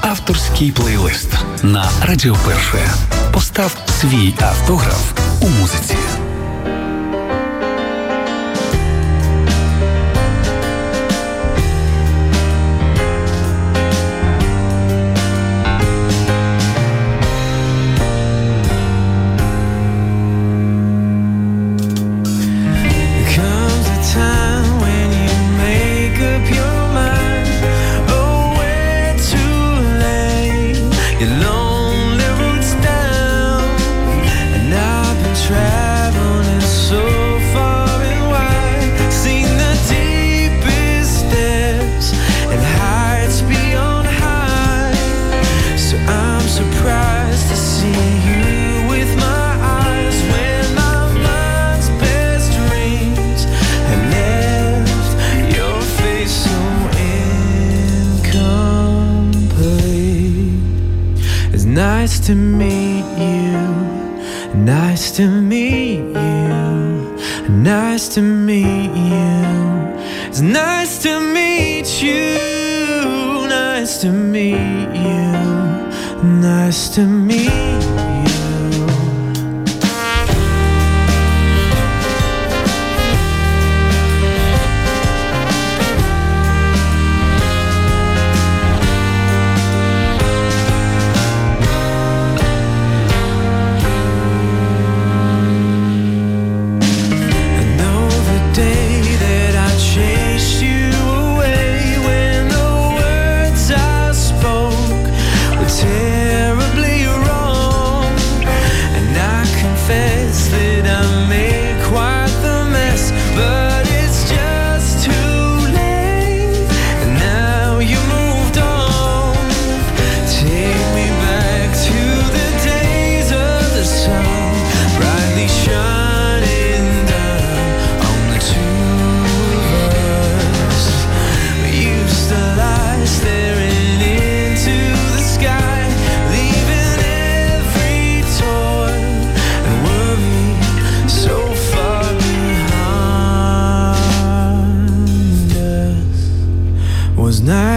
Авторський 0.00 0.72
плейлист 0.72 1.28
на 1.62 1.90
Радіо 2.02 2.36
Перше. 2.46 2.90
Постав 3.32 3.76
свій 4.00 4.34
автограф 4.40 5.12
у 5.40 5.48
музиці. 5.48 5.96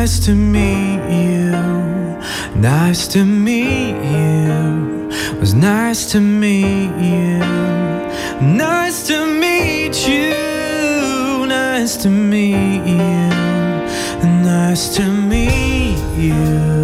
To 0.01 0.33
meet 0.33 0.99
you. 1.11 1.51
Nice 2.55 3.07
to 3.09 3.23
meet 3.23 3.93
you. 4.03 5.07
Was 5.39 5.53
nice 5.53 6.11
to 6.11 6.19
meet 6.19 6.89
you. 6.97 7.37
Nice 8.41 9.05
to 9.09 9.27
meet 9.27 10.07
you. 10.07 11.45
Nice 11.45 11.97
to 11.97 12.09
meet 12.09 12.83
you. 12.83 13.29
Nice 14.41 14.89
to 14.95 15.03
meet 15.07 15.99
you. 16.17 16.80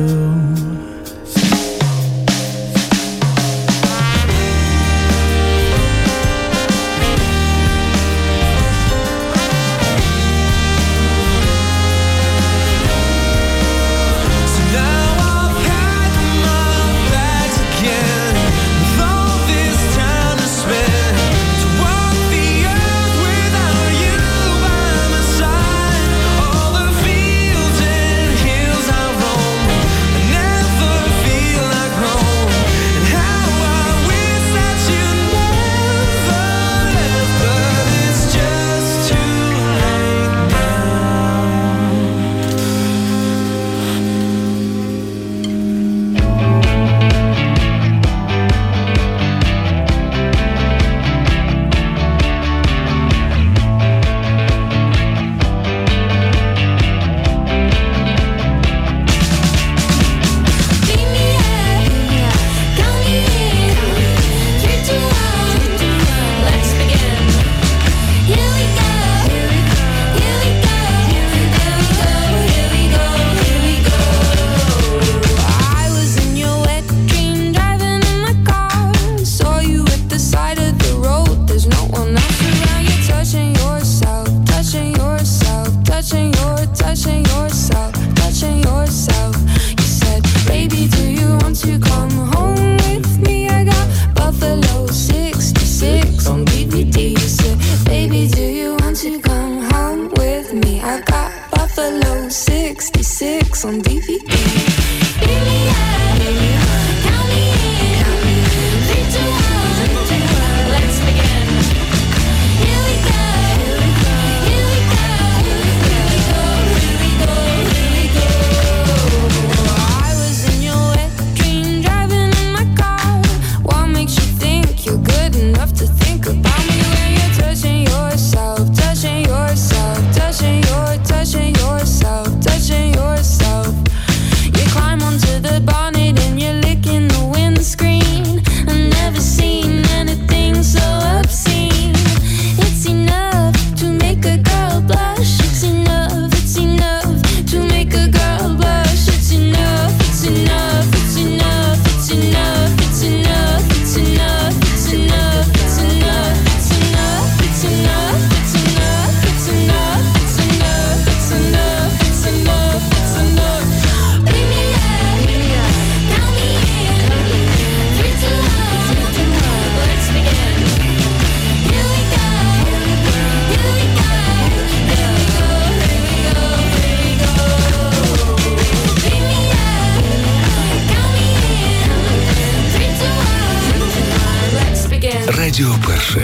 Touching 86.98 87.24
yourself, 87.26 87.94
touching 88.16 88.64
yourself, 88.64 89.27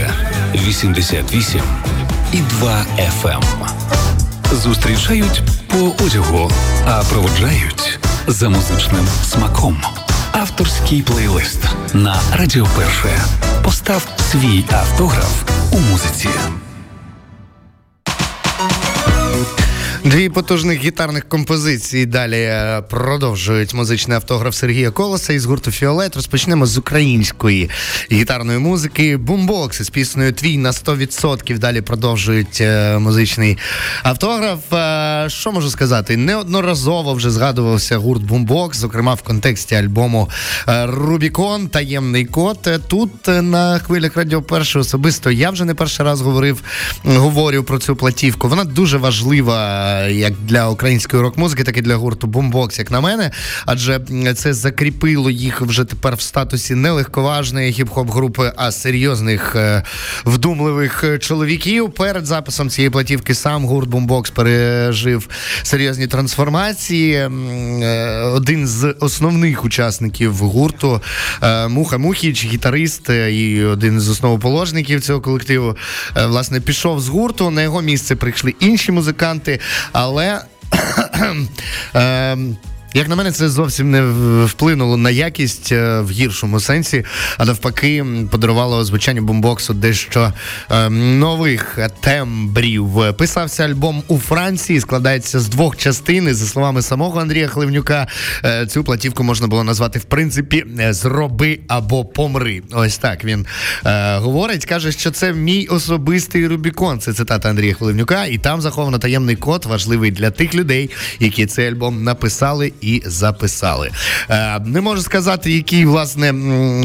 Перше 0.03 0.13
88 0.67 1.61
і 2.33 2.37
2 2.37 2.85
FM. 3.23 3.43
Зустрічають 4.51 5.41
по 5.67 6.03
одягу, 6.05 6.51
а 6.85 7.03
проводжають 7.03 7.99
за 8.27 8.49
музичним 8.49 9.07
смаком. 9.23 9.81
Авторський 10.31 11.01
плейлист 11.01 11.59
на 11.93 12.21
Радіо 12.33 12.67
Перше. 12.77 13.21
Постав 13.63 14.07
свій 14.31 14.65
автограф 14.71 15.43
у 15.71 15.79
музиці. 15.79 16.29
Дві 20.05 20.29
потужних 20.29 20.83
гітарних 20.83 21.29
композиції 21.29 22.05
далі 22.05 22.41
е, 22.41 22.81
продовжують 22.89 23.73
музичний 23.73 24.15
автограф 24.15 24.55
Сергія 24.55 24.91
Колоса 24.91 25.33
із 25.33 25.45
гурту 25.45 25.71
Фіолет. 25.71 26.15
Розпочнемо 26.15 26.65
з 26.65 26.77
української 26.77 27.69
гітарної 28.11 28.59
музики. 28.59 29.17
Бумбокс 29.17 29.79
із 29.79 29.89
піснею 29.89 30.33
Твій 30.33 30.57
на 30.57 30.71
100%. 30.71 31.57
Далі 31.57 31.81
продовжують 31.81 32.61
е, 32.61 32.97
музичний 32.99 33.57
автограф. 34.03 34.73
Е, 34.73 35.29
Що 35.29 35.51
можу 35.51 35.69
сказати? 35.69 36.17
Неодноразово 36.17 37.13
вже 37.13 37.31
згадувався 37.31 37.97
гурт 37.97 38.23
Бумбокс, 38.23 38.77
зокрема 38.77 39.13
в 39.13 39.21
контексті 39.21 39.75
альбому 39.75 40.29
Рубікон 40.83 41.67
Таємний 41.67 42.25
код. 42.25 42.69
Тут 42.87 43.27
на 43.27 43.79
хвилях 43.79 44.17
радіо 44.17 44.41
перше 44.41 44.79
особисто 44.79 45.31
я 45.31 45.49
вже 45.49 45.65
не 45.65 45.73
перший 45.73 46.05
раз 46.05 46.21
говорив, 46.21 46.63
говорю 47.03 47.63
про 47.63 47.79
цю 47.79 47.95
платівку. 47.95 48.47
Вона 48.47 48.63
дуже 48.63 48.97
важлива 48.97 49.92
як 50.09 50.33
для 50.45 50.69
української 50.69 51.23
рок-музики, 51.23 51.63
так 51.63 51.77
і 51.77 51.81
для 51.81 51.95
гурту 51.95 52.27
Бумбокс, 52.27 52.79
як 52.79 52.91
на 52.91 53.01
мене. 53.01 53.31
Адже 53.65 53.99
це 54.35 54.53
закріпило 54.53 55.29
їх 55.29 55.61
вже 55.61 55.83
тепер 55.83 56.15
в 56.15 56.21
статусі 56.21 56.75
не 56.75 56.91
легковажної 56.91 57.73
хіп-хоп 57.73 58.11
групи, 58.11 58.51
а 58.55 58.71
серйозних 58.71 59.55
е, 59.55 59.83
вдумливих 60.25 61.03
е, 61.03 61.19
чоловіків. 61.19 61.91
Перед 61.91 62.25
записом 62.25 62.69
цієї 62.69 62.89
платівки 62.89 63.35
сам 63.35 63.65
гурт 63.65 63.89
Бумбокс 63.89 64.29
пережив 64.29 65.29
серйозні 65.63 66.07
трансформації. 66.07 67.13
Е, 67.13 67.29
Один 68.33 68.67
з 68.67 68.95
основних 68.99 69.65
учасників 69.65 70.35
гурту 70.35 71.01
Муха 71.69 71.97
Мухіч, 71.97 72.45
гітарист 72.45 73.09
і 73.09 73.63
один 73.63 73.99
з 73.99 74.09
основоположників 74.09 75.01
цього 75.01 75.21
колективу, 75.21 75.77
власне, 76.27 76.59
пішов 76.59 77.01
з 77.01 77.07
гурту. 77.07 77.49
На 77.49 77.61
його 77.61 77.81
місце 77.81 78.15
прийшли 78.15 78.55
інші 78.59 78.91
музиканти, 78.91 79.59
але. 79.91 80.39
Як 82.93 83.09
на 83.09 83.15
мене, 83.15 83.31
це 83.31 83.49
зовсім 83.49 83.91
не 83.91 84.01
вплинуло 84.45 84.97
на 84.97 85.09
якість 85.09 85.71
е, 85.71 85.99
в 85.99 86.11
гіршому 86.11 86.59
сенсі, 86.59 87.05
а 87.37 87.45
навпаки, 87.45 88.05
подарувало 88.31 88.85
звучанню 88.85 89.21
бумбоксу 89.21 89.73
дещо 89.73 90.33
е, 90.71 90.89
нових 90.89 91.79
тембрів. 92.01 92.89
Писався 93.17 93.63
альбом 93.63 94.03
у 94.07 94.17
Франції, 94.17 94.79
складається 94.79 95.39
з 95.39 95.47
двох 95.47 95.77
частин. 95.77 96.27
І, 96.27 96.33
за 96.33 96.45
словами 96.45 96.81
самого 96.81 97.19
Андрія 97.19 97.47
Хливнюка, 97.47 98.07
е, 98.45 98.65
цю 98.65 98.83
платівку 98.83 99.23
можна 99.23 99.47
було 99.47 99.63
назвати 99.63 99.99
в 99.99 100.03
принципі 100.03 100.65
е, 100.79 100.93
зроби 100.93 101.59
або 101.67 102.05
помри. 102.05 102.61
Ось 102.71 102.97
так 102.97 103.25
він 103.25 103.45
е, 103.85 104.17
говорить. 104.17 104.65
Каже, 104.65 104.91
що 104.91 105.11
це 105.11 105.33
мій 105.33 105.67
особистий 105.67 106.47
Рубікон. 106.47 106.99
Це 106.99 107.13
цитата 107.13 107.49
Андрія 107.49 107.73
Хливнюка, 107.73 108.25
і 108.25 108.37
там 108.37 108.61
заховано 108.61 108.99
таємний 108.99 109.35
код, 109.35 109.65
важливий 109.65 110.11
для 110.11 110.31
тих 110.31 110.55
людей, 110.55 110.89
які 111.19 111.45
цей 111.45 111.67
альбом 111.67 112.03
написали 112.03 112.73
і 112.83 113.03
записали. 113.05 113.91
Е, 114.29 114.59
не 114.65 114.81
можу 114.81 115.01
сказати, 115.01 115.51
який 115.51 115.85
власне 115.85 116.33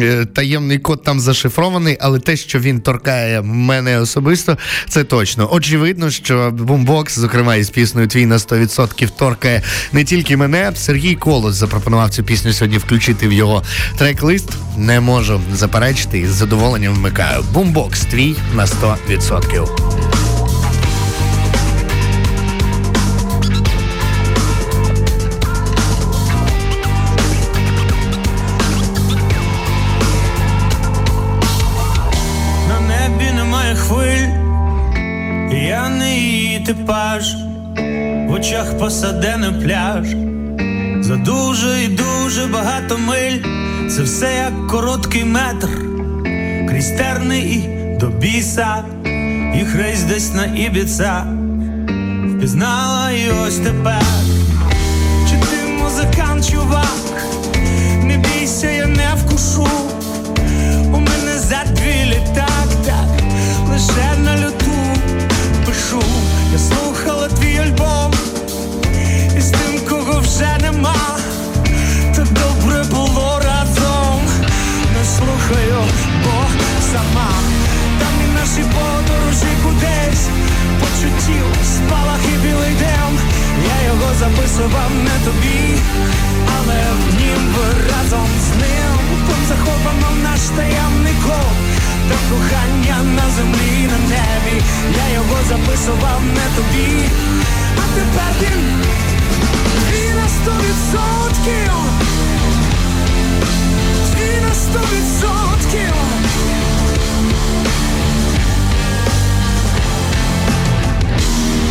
е, 0.03 0.25
таємний 0.25 0.79
код 0.79 1.03
там 1.03 1.21
зашифрований, 1.21 1.97
але 2.01 2.19
те, 2.19 2.37
що 2.37 2.59
він 2.59 2.81
торкає 2.81 3.43
мене 3.43 3.99
особисто, 3.99 4.59
це 4.89 5.05
точно. 5.05 5.49
Очевидно, 5.53 6.11
що 6.11 6.51
бумбокс, 6.51 7.19
зокрема 7.19 7.57
із 7.57 7.71
піснею 7.71 8.09
Твій 8.09 8.27
на 8.27 8.37
100% 8.37 9.11
торкає 9.17 9.63
не 9.93 10.05
тільки 10.05 10.37
мене. 10.37 10.73
Сергій 10.77 11.15
Колос 11.15 11.55
запропонував 11.55 12.11
цю 12.11 12.25
пісню 12.25 12.53
сьогодні 12.53 12.79
включити 12.79 13.29
в 13.29 13.33
його 13.33 13.63
трек-лист. 13.99 14.49
Не 14.77 15.01
можу 15.01 15.41
заперечити 15.55 16.19
і 16.19 16.27
з 16.27 16.31
задоволенням 16.31 16.95
вмикаю. 16.95 17.45
Бумбокс 17.53 18.01
твій 18.01 18.37
на 18.55 18.67
100%. 18.67 20.28
Типаж, 36.69 37.35
в 38.29 38.33
очах 38.33 38.79
посадений 38.79 39.51
пляж. 39.51 40.09
За 41.01 41.17
дуже 41.17 41.85
і 41.85 41.89
дуже 41.89 42.47
багато 42.47 42.99
миль, 42.99 43.43
це 43.91 44.03
все 44.03 44.35
як 44.35 44.67
короткий 44.67 45.25
метр, 45.25 45.69
крізь 46.69 46.91
терни 46.91 47.39
і 47.39 47.69
до 48.01 48.07
біса, 48.07 48.85
їх 49.55 49.77
рейс 49.77 50.03
десь 50.03 50.35
на 50.35 50.45
ібіца, 50.45 51.27
впізнала 52.37 53.11
і 53.11 53.31
ось 53.47 53.59
тепер. 53.59 54.03
Чи 55.31 55.37
ти 55.37 55.83
музикант, 55.83 56.51
чувак? 56.51 57.25
Не 58.03 58.17
бійся, 58.17 58.71
я 58.71 58.87
не 58.87 59.09
вкушу. 59.17 59.69
У 60.85 60.99
мене 61.01 61.39
задві 61.39 62.05
літак, 62.07 62.69
так, 62.87 63.23
лише 63.71 64.21
на 64.25 64.37
люту 64.37 64.58
вже 70.39 70.59
нема, 70.63 71.19
так 72.17 72.27
добре 72.27 72.85
було 72.91 73.41
разом. 73.45 74.21
Не 74.95 75.05
слухаю, 75.05 75.81
бо 76.25 76.35
сама. 76.93 77.31
Там 77.99 78.15
і 78.25 78.35
наші 78.35 78.63
подорожі 78.75 79.53
кудись, 79.63 80.27
почуттів, 80.81 81.47
спалах 81.65 82.21
і 82.25 82.47
білий 82.47 82.75
дем. 82.79 83.13
Я 83.75 83.87
його 83.87 84.15
записував 84.19 84.91
не 85.05 85.25
тобі, 85.25 85.79
але 86.59 86.81
в 86.99 87.21
нім 87.21 87.55
разом 87.91 88.29
з 88.47 88.51
ним. 88.61 88.95
Там 89.29 89.43
заховано 89.49 90.11
наш 90.23 90.41
таємний 90.41 91.15
код 91.27 91.57
та 92.09 92.17
кохання 92.31 92.97
на 93.17 93.31
землі 93.37 93.91
на 93.93 93.99
небі. 93.99 94.63
Я 94.97 95.15
його 95.15 95.39
записував 95.49 96.21
не 96.25 96.47
тобі, 96.57 97.09
а 97.77 97.95
тепер 97.95 98.33
він 98.43 98.79
сто 100.49 100.57
відсотків. 100.57 101.73
Твій 104.13 104.41
на 104.49 104.55
сто 104.55 104.79
відсотків. 104.79 105.95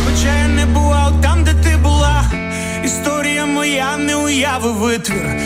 Хоча 0.04 0.38
я 0.42 0.48
не 0.48 0.66
бував 0.66 1.12
там, 1.22 1.44
де 1.44 1.54
ти 1.54 1.76
була. 1.76 2.24
Історія 2.84 3.46
моя 3.46 3.96
не 3.96 4.16
уяви 4.16 4.72
витвір. 4.72 5.38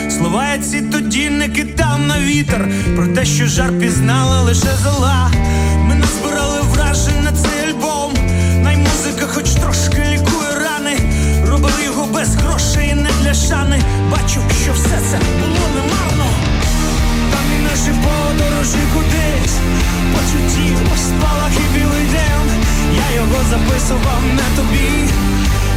Тоді 0.91 1.29
не 1.29 1.49
кидав 1.49 1.99
на 1.99 2.19
вітер. 2.19 2.67
Про 2.95 3.07
те, 3.07 3.25
що 3.25 3.47
жар 3.47 3.79
пізнала 3.79 4.41
лише 4.41 4.75
зола. 4.83 5.31
Ми 5.77 5.95
назбирали 5.95 6.61
вражень 6.61 7.23
шани. 13.33 13.81
Бачу, 14.11 14.39
що 14.63 14.73
все 14.73 14.97
це 15.11 15.17
було 15.39 15.65
немарно. 15.75 16.27
Там 17.31 17.45
і 17.55 17.63
наші 17.63 17.91
подорожі 18.03 18.83
кудись. 18.93 19.57
Почуттів, 20.13 20.77
спалах 20.97 21.53
і 21.57 21.77
білий 21.77 22.05
день. 22.05 22.63
Я 22.95 23.15
його 23.15 23.39
записував 23.49 24.21
не 24.33 24.47
тобі 24.57 25.13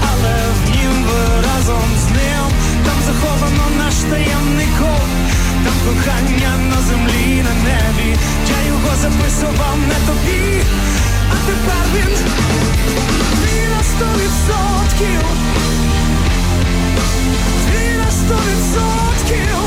Але 0.08 0.34
в 0.56 0.70
нім 0.70 1.04
ви 1.04 1.42
разом 1.46 1.88
з 2.02 2.04
ним. 2.04 2.46
Там 2.84 2.98
заховано 3.06 3.64
наш 3.78 3.94
таємний 3.94 4.68
код 4.78 5.10
Там 5.64 5.74
кохання 5.86 6.52
на 6.70 6.80
землі 6.88 7.44
на 7.48 7.54
небі. 7.68 8.16
Я 8.58 8.68
його 8.68 8.90
записував 9.02 9.78
не 9.88 9.98
тобі. 10.06 10.62
А 11.32 11.36
тепер 11.46 11.84
він 11.94 12.16
Твій 13.40 13.68
на 13.76 13.82
сто 13.82 14.06
відсотків 14.20 15.20
Твій 17.66 17.96
на 17.96 18.10
сто 18.10 18.34
відсотків 18.34 19.66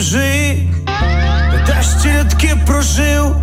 біжи 0.00 0.56
Я 1.52 1.64
теж 1.66 1.86
ці 2.02 2.08
рядки 2.08 2.56
прожив? 2.66 3.36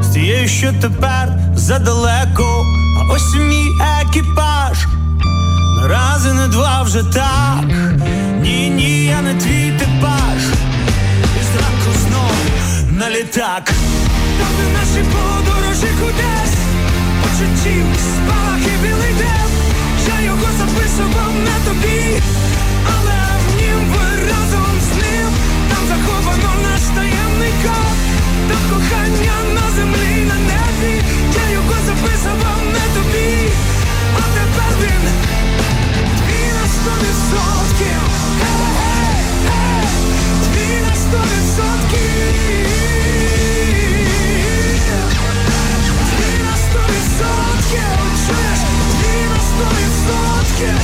З 0.00 0.08
тією, 0.08 0.48
що 0.48 0.72
тепер 0.72 1.32
задалеко. 1.54 2.64
А 2.98 3.12
ось 3.12 3.34
мій 3.34 3.68
екіпаж. 4.00 4.86
Нарази 5.76 6.32
не 6.32 6.48
два 6.48 6.82
вже 6.82 7.02
так. 7.02 7.64
Ні, 8.40 8.70
ні, 8.70 9.04
я 9.04 9.22
не 9.22 9.34
твій 9.34 9.72
типаж. 9.78 10.42
І 11.40 11.42
зранку 11.44 11.98
знов 12.08 12.32
на 12.98 13.10
літак. 13.10 13.64
Там 14.38 14.48
де 14.58 14.72
наші 14.78 15.08
подорожі 15.12 15.92
кудись. 16.00 16.58
Почуттів, 17.22 17.86
спалах 18.00 18.60
і 18.60 18.86
білий 18.86 19.14
дем 19.18 19.50
Я 20.08 20.24
його 20.24 20.46
записував 20.58 21.32
не 21.34 21.68
тобі 21.68 22.22
Та 28.48 28.54
кохання 28.70 29.34
на 29.54 29.70
землі, 29.76 30.24
на 30.28 30.34
небі, 30.34 31.02
я 31.34 31.50
його 31.52 31.74
записував 31.86 32.62
не 32.66 32.94
тобі, 32.94 33.50
а 34.16 34.20
тепер 34.20 34.72
він 34.80 35.08
Твій 36.18 36.52
на 36.60 36.66
сто 36.68 36.92
відсотків, 37.02 38.02
Твій 40.42 40.80
на 40.88 40.94
сто 40.94 41.18
відсотків, 41.32 42.26
Твій 46.10 46.42
на 46.44 46.56
сто 46.56 46.80
відсотків, 46.92 47.98
чуєш, 48.26 48.60
Твій 49.00 49.24
на 49.28 49.40
сто 49.40 49.66
відсотків, 49.78 50.78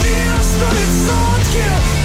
Твій 0.00 0.24
на 0.36 0.42
сто 0.42 0.66
відсотків. 0.76 2.03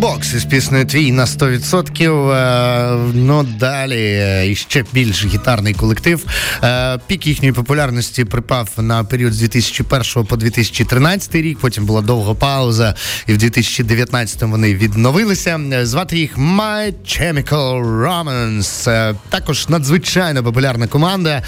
Бумбокс 0.00 0.34
із 0.34 0.44
піснею 0.44 0.86
твій 0.86 1.12
на 1.12 1.24
100%. 1.24 2.30
Е, 2.30 3.12
Ну 3.14 3.42
далі 3.42 4.00
е, 4.00 4.50
іще 4.50 4.84
більш 4.92 5.24
гітарний 5.24 5.74
колектив. 5.74 6.24
Е, 6.64 6.98
Пік 7.06 7.26
їхньої 7.26 7.52
популярності 7.52 8.24
припав 8.24 8.68
на 8.78 9.04
період 9.04 9.32
з 9.32 9.38
2001 9.38 10.24
по 10.24 10.36
2013 10.36 11.34
рік. 11.34 11.58
Потім 11.58 11.86
була 11.86 12.02
довга 12.02 12.34
пауза, 12.34 12.94
і 13.26 13.32
в 13.32 13.38
2019 13.38 14.42
вони 14.42 14.74
відновилися. 14.74 15.60
Звати 15.82 16.18
їх 16.18 16.38
My 16.38 16.92
Chemical 17.06 17.84
Romance. 18.02 19.14
Також 19.28 19.68
надзвичайно 19.68 20.44
популярна 20.44 20.86
команда. 20.86 21.42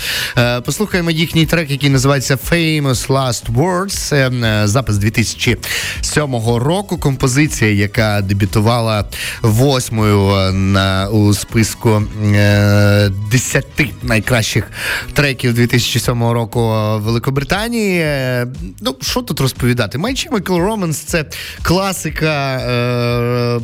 Послухаємо 0.65 1.11
їхній 1.11 1.47
трек, 1.47 1.71
який 1.71 1.91
називається 1.91 2.39
Famous 2.51 3.07
Last 3.09 3.53
Words. 3.53 4.67
Запис 4.67 4.97
2007 4.97 6.35
року. 6.59 6.99
Композиція, 6.99 7.73
яка 7.73 8.21
дебютувала 8.39 9.05
восьмою 9.43 10.31
е, 10.31 10.53
на 10.53 11.09
у 11.09 11.35
списку 11.35 12.03
е, 12.35 13.11
10 13.31 13.65
найкращих 14.03 14.65
треків 15.13 15.55
2007 15.55 16.23
року 16.23 16.61
Великобританії. 16.99 18.01
Е, 18.01 18.47
Ну, 18.81 18.97
що 19.01 19.23
тут 19.23 19.41
розповідати? 19.41 19.99
My 19.99 20.11
Chemical 20.11 20.67
Romance– 20.67 20.93
це 21.07 21.25
класика 21.63 22.57
е, 22.57 23.61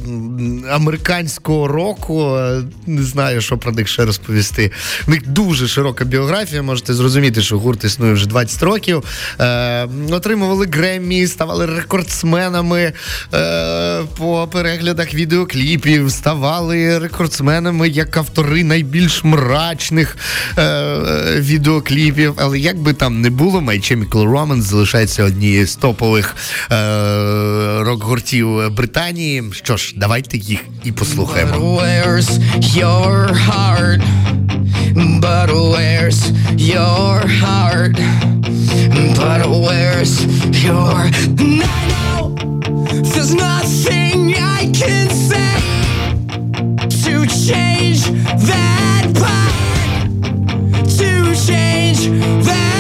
американського 0.71 1.69
року. 1.69 2.39
Не 2.87 3.03
знаю, 3.03 3.41
що 3.41 3.59
про 3.59 3.73
них 3.73 3.89
ще 3.89 4.05
розповісти. 4.05 4.73
У 5.09 5.11
них 5.11 5.29
дуже 5.29 5.69
широка 5.69 6.05
біографія. 6.05 6.63
Можете 6.63 6.95
зрозуміти, 6.95 7.43
що 7.43 7.59
гурт 7.59 7.85
існує 7.85 8.13
вже 8.13 8.27
20 8.27 8.63
років. 8.63 9.05
Е, 9.41 9.89
отримували 10.11 10.67
Греммі, 10.67 11.27
ставали 11.27 11.67
рекордсменами 11.67 12.93
е, 13.35 14.01
по 14.19 14.49
переглядах 14.65 15.15
відеокліпів, 15.15 16.11
ставали 16.11 16.99
рекордсменами 16.99 17.89
як 17.89 18.17
автори 18.17 18.65
найбільш 18.65 19.25
мрачних 19.25 20.17
е, 20.57 20.63
е, 20.63 21.41
відеокліпів. 21.41 22.35
Але 22.37 22.59
як 22.59 22.79
би 22.79 22.93
там 22.93 23.21
не 23.21 23.31
було, 23.31 23.61
My 23.61 23.79
Chemical 23.79 24.31
Romance 24.31 24.61
залишається 24.61 25.25
однією 25.25 25.67
з 25.67 25.77
топових 25.77 26.37
е, 26.73 26.75
рок-гуртів 27.81 28.71
Британії. 28.71 29.45
Що 29.53 29.77
ж, 29.77 29.95
давайте 29.97 30.39
їх 30.39 30.61
і 30.85 30.93
послухаємо. 30.93 31.53
But 31.53 31.81
where's 31.81 32.31
your 32.61 33.35
heart? 33.49 34.03
But 35.21 35.49
where's 35.73 36.21
your 36.75 37.15
heart? 37.41 37.97
But 39.19 39.41
where's 39.67 40.15
your 40.65 40.97
I 41.39 41.81
know 41.91 42.35
there's 43.13 43.35
nothing 43.35 44.04
change 47.47 48.05
that 48.49 49.13
part. 49.21 50.09
To 50.89 51.35
change 51.35 52.07
that 52.47 52.74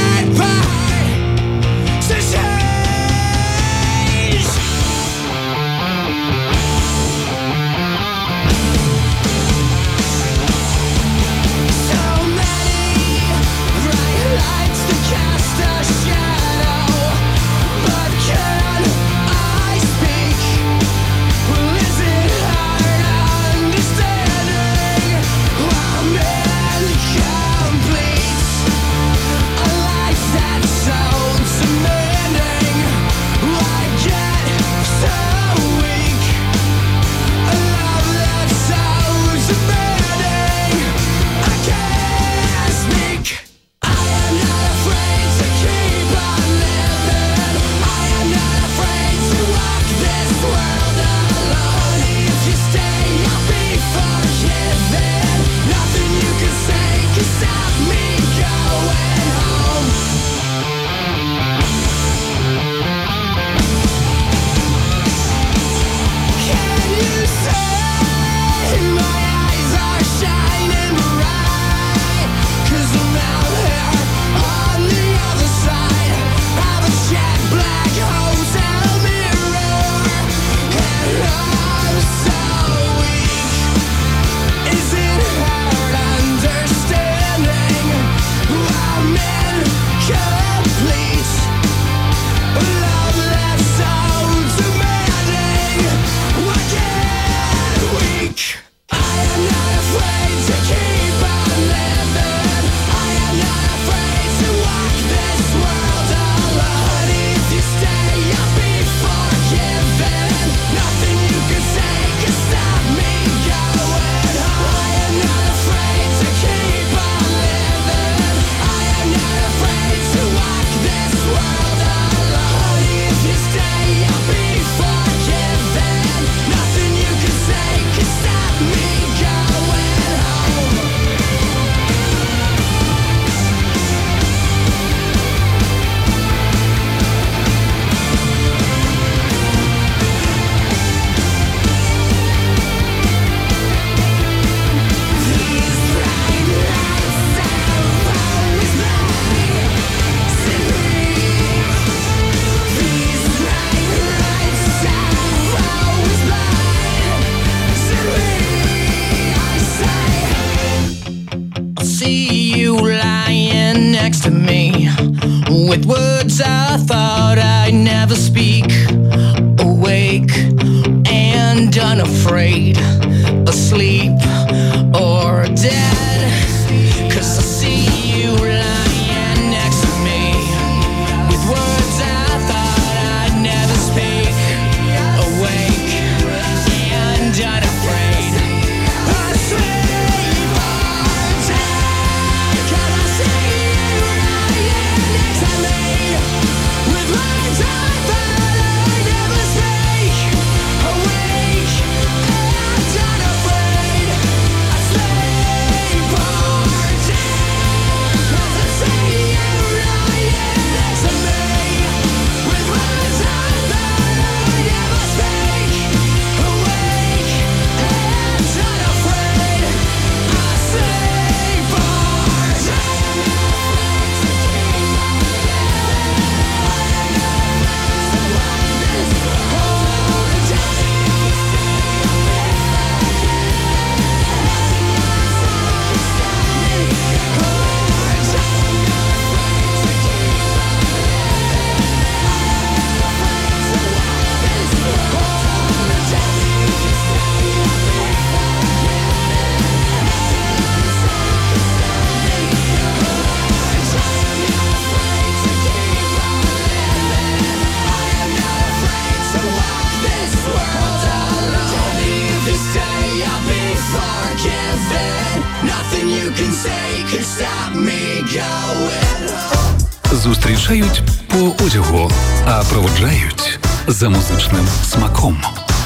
а 273.05 273.91
за 273.93 274.09
музичним 274.09 274.67
смаком. 274.85 275.43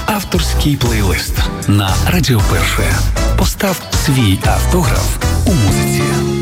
Авторський 0.06 0.76
плейлист 0.76 1.34
на 1.68 1.94
Радіо 2.06 2.40
Перше. 2.50 2.98
Постав 3.38 3.80
свій 4.06 4.38
автограф 4.44 5.16
у 5.46 5.52
музиці. 5.52 6.37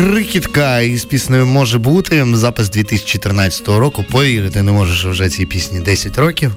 Крикітка 0.00 0.80
із 0.80 1.04
піснею 1.04 1.46
може 1.46 1.78
бути. 1.78 2.26
Запис 2.34 2.70
2014 2.70 3.68
року. 3.68 4.04
Повірити 4.10 4.62
не 4.62 4.72
можеш 4.72 5.04
вже 5.04 5.28
цій 5.28 5.46
пісні 5.46 5.80
10 5.80 6.18
років. 6.18 6.52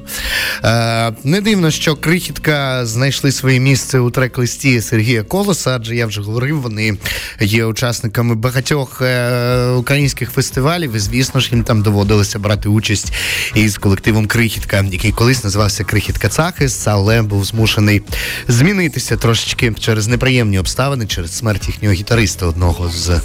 Е, 0.64 1.14
не 1.24 1.42
дивно, 1.42 1.72
що 1.72 1.96
Крихітка 1.96 2.86
знайшли 2.86 3.32
своє 3.32 3.60
місце 3.60 4.00
у 4.00 4.12
трек-листі 4.12 4.82
Сергія 4.82 5.24
Колоса, 5.24 5.76
адже 5.76 5.96
я 5.96 6.06
вже 6.06 6.22
говорив, 6.22 6.62
вони 6.62 6.98
є 7.40 7.66
учасниками 7.66 8.36
багатьох 8.36 9.02
е, 9.02 9.68
українських 9.68 10.32
фестивалів. 10.32 10.96
І 10.96 11.00
звісно 11.00 11.40
ж, 11.40 11.50
їм 11.52 11.64
там 11.64 11.82
доводилося 11.82 12.40
брати 12.40 12.70
участь 12.70 13.14
із 13.56 13.78
колективом 13.78 14.28
Крихітка, 14.28 14.86
який 14.92 15.12
колись 15.12 15.44
називався 15.44 15.84
Крихітка 15.84 16.30
Цахис, 16.30 16.88
але 16.88 17.22
був 17.22 17.46
змушений 17.46 18.02
змінитися 18.48 19.18
трошечки 19.18 19.74
через 19.80 20.08
неприємні 20.08 20.60
обставини, 20.60 21.06
через 21.06 21.38
смерть 21.38 21.68
їхнього 21.68 21.94
гітариста, 21.94 22.46
одного 22.46 22.90
з 22.90 23.22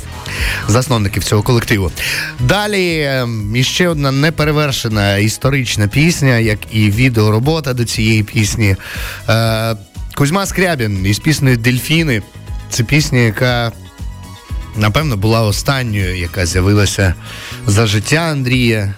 засновників 0.69 1.25
цього 1.25 1.43
колективу. 1.43 1.91
Далі 2.41 3.03
ем, 3.03 3.57
іще 3.57 3.89
одна 3.89 4.13
неперевершена 4.13 5.17
історична 5.17 5.89
пісня, 5.89 6.39
як 6.39 6.59
і 6.73 6.91
відеоробота 7.19 7.75
до 7.75 7.85
цієї 7.85 8.23
пісні. 8.23 8.77
Е, 9.29 9.77
Кузьма 10.15 10.47
Скрябін 10.47 11.07
із 11.07 11.19
піснею 11.19 11.57
Дельфіни. 11.57 12.23
Це 12.71 12.85
пісня, 12.85 13.19
яка 13.19 13.73
напевно 14.77 15.17
була 15.17 15.43
останньою, 15.43 16.17
яка 16.17 16.47
з'явилася 16.47 17.15
за 17.67 17.87
життя 17.87 18.17
Андрія. 18.17 18.95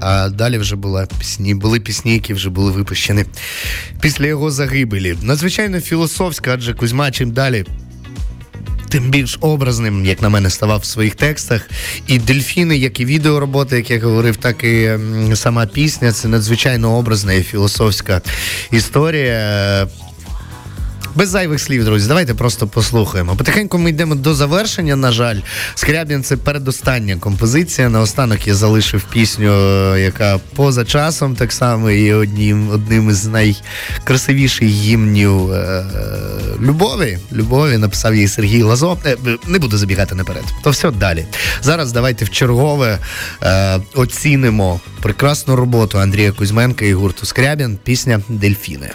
А 0.00 0.28
далі 0.28 0.58
вже 0.58 0.76
була 0.76 1.06
пісні, 1.18 1.54
були 1.54 1.80
пісні, 1.80 2.12
які 2.12 2.34
вже 2.34 2.50
були 2.50 2.70
випущені 2.70 3.24
після 4.00 4.26
його 4.26 4.50
загибелі. 4.50 5.16
Надзвичайно 5.22 5.80
філософська, 5.80 6.54
адже 6.54 6.74
Кузьма 6.74 7.10
чим 7.10 7.30
далі. 7.30 7.64
Тим 8.94 9.10
більш 9.10 9.38
образним, 9.40 10.04
як 10.04 10.22
на 10.22 10.28
мене, 10.28 10.50
ставав 10.50 10.80
в 10.80 10.84
своїх 10.84 11.14
текстах. 11.14 11.70
І 12.06 12.18
дельфіни, 12.18 12.76
як 12.76 13.00
і 13.00 13.04
відеороботи, 13.04 13.76
як 13.76 13.90
я 13.90 14.00
говорив, 14.00 14.36
так 14.36 14.64
і 14.64 14.98
сама 15.34 15.66
пісня 15.66 16.12
це 16.12 16.28
надзвичайно 16.28 16.98
образна 16.98 17.32
і 17.32 17.42
філософська 17.42 18.22
історія. 18.70 19.88
Без 21.14 21.28
зайвих 21.28 21.60
слів, 21.60 21.84
друзі, 21.84 22.08
давайте 22.08 22.34
просто 22.34 22.66
послухаємо. 22.66 23.36
Потихеньку 23.36 23.78
ми 23.78 23.90
йдемо 23.90 24.14
до 24.14 24.34
завершення. 24.34 24.96
На 24.96 25.12
жаль, 25.12 25.36
Скрябін 25.74 26.22
це 26.22 26.36
передостання 26.36 27.16
композиція. 27.16 27.88
Наостанок 27.88 28.46
я 28.46 28.54
залишив 28.54 29.02
пісню, 29.12 29.50
е, 29.50 30.00
яка 30.00 30.40
поза 30.54 30.84
часом 30.84 31.36
так 31.36 31.52
само 31.52 31.90
є 31.90 32.14
одним, 32.14 32.70
одним 32.70 33.10
із 33.10 33.26
найкрасивіших 33.26 34.68
гімнів 34.68 35.52
е, 35.52 35.84
любові. 36.60 37.18
Любові 37.32 37.78
написав 37.78 38.14
її 38.14 38.28
Сергій 38.28 38.62
Лазо. 38.62 38.98
Е, 39.06 39.16
не 39.46 39.58
буду 39.58 39.76
забігати 39.78 40.14
наперед. 40.14 40.44
То 40.62 40.70
все 40.70 40.90
далі. 40.90 41.26
Зараз 41.62 41.92
давайте 41.92 42.24
в 42.24 42.30
чергове 42.30 42.98
оцінимо 43.94 44.80
прекрасну 45.02 45.56
роботу 45.56 45.98
Андрія 45.98 46.32
Кузьменка 46.32 46.84
і 46.84 46.92
гурту 46.94 47.26
Скрябін. 47.26 47.78
Пісня 47.84 48.20
Дельфіни. 48.28 48.90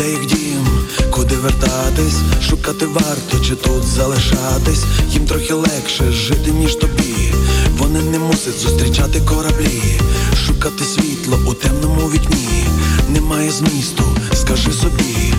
Де 0.00 0.10
їх 0.10 0.26
дім, 0.26 0.66
куди 1.10 1.34
вертатись, 1.34 2.20
шукати 2.48 2.86
варто 2.86 3.44
чи 3.44 3.54
тут 3.54 3.84
залишатись, 3.84 4.84
їм 5.10 5.26
трохи 5.26 5.54
легше 5.54 6.12
жити, 6.12 6.50
ніж 6.50 6.74
тобі. 6.74 7.34
Вони 7.78 8.00
не 8.00 8.18
мусять 8.18 8.58
зустрічати 8.58 9.20
кораблі, 9.20 10.00
шукати 10.46 10.84
світло 10.84 11.38
у 11.46 11.54
темному 11.54 12.10
вікні. 12.10 12.64
Немає 13.08 13.50
змісту, 13.50 14.04
скажи 14.34 14.72
собі, 14.72 15.34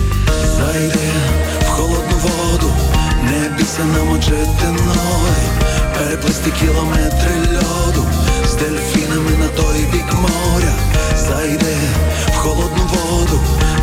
зайди 0.56 1.10
в 1.62 1.68
холодну 1.68 2.16
воду, 2.22 2.72
не 3.24 3.56
бійся 3.58 3.84
намочити 3.84 4.66
ноги, 4.86 5.46
переплисти 5.98 6.50
кілометри 6.60 7.34
льоду. 7.54 8.04
З 8.50 8.54
дельфінами 8.54 9.30
на 9.40 9.48
той 9.48 9.86
бік 9.92 10.12
моря. 10.14 10.74
Зайди 11.28 11.76
в 12.28 12.36
холодну 12.36 12.82
воду, 12.92 13.40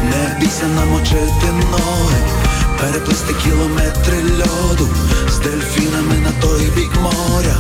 не 0.10 0.40
бійся 0.40 0.68
намочити 0.68 1.48
ноги, 1.72 2.22
переплисти 2.80 3.34
кілометри 3.44 4.18
льоду 4.24 4.90
з 5.30 5.38
дельфінами 5.38 6.18
на 6.18 6.32
той 6.42 6.70
бік 6.76 6.92
моря. 7.02 7.56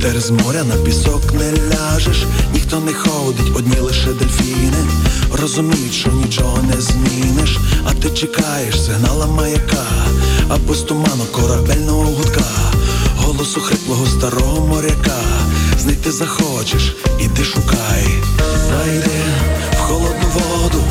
З 0.00 0.30
моря 0.30 0.64
на 0.64 0.74
пісок 0.76 1.32
не 1.32 1.52
ляжеш, 1.52 2.24
ніхто 2.54 2.80
не 2.80 2.92
ходить, 2.92 3.56
одні 3.56 3.80
лише 3.80 4.06
дельфіни. 4.12 4.86
Розуміють, 5.32 5.94
що 5.94 6.10
нічого 6.10 6.62
не 6.62 6.80
зміниш, 6.80 7.58
а 7.84 7.92
ти 7.92 8.10
чекаєш 8.10 8.84
сигнала 8.84 9.26
маяка, 9.26 9.86
або 10.48 10.74
з 10.74 10.82
туману 10.82 11.24
корабельного 11.32 12.02
гудка, 12.02 12.44
голосу 13.16 13.60
хриплого 13.60 14.06
старого 14.06 14.66
моряка. 14.66 15.20
Знайти 15.78 16.12
захочеш, 16.12 16.96
іди 17.20 17.44
шукай, 17.44 18.06
зайди 18.68 19.20
в 19.72 19.76
холодну 19.76 20.28
воду, 20.34 20.82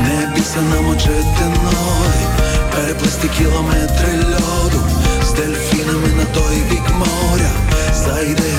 не 0.00 0.32
бійся 0.36 0.60
намочити 0.74 1.44
ноги, 1.64 2.26
переплисти 2.74 3.28
кілометри 3.38 4.12
льоду 4.18 4.95
дельфінами 5.36 6.08
на 6.16 6.24
той 6.24 6.56
бік 6.70 6.90
моря. 6.98 7.50
Зайди 7.94 8.52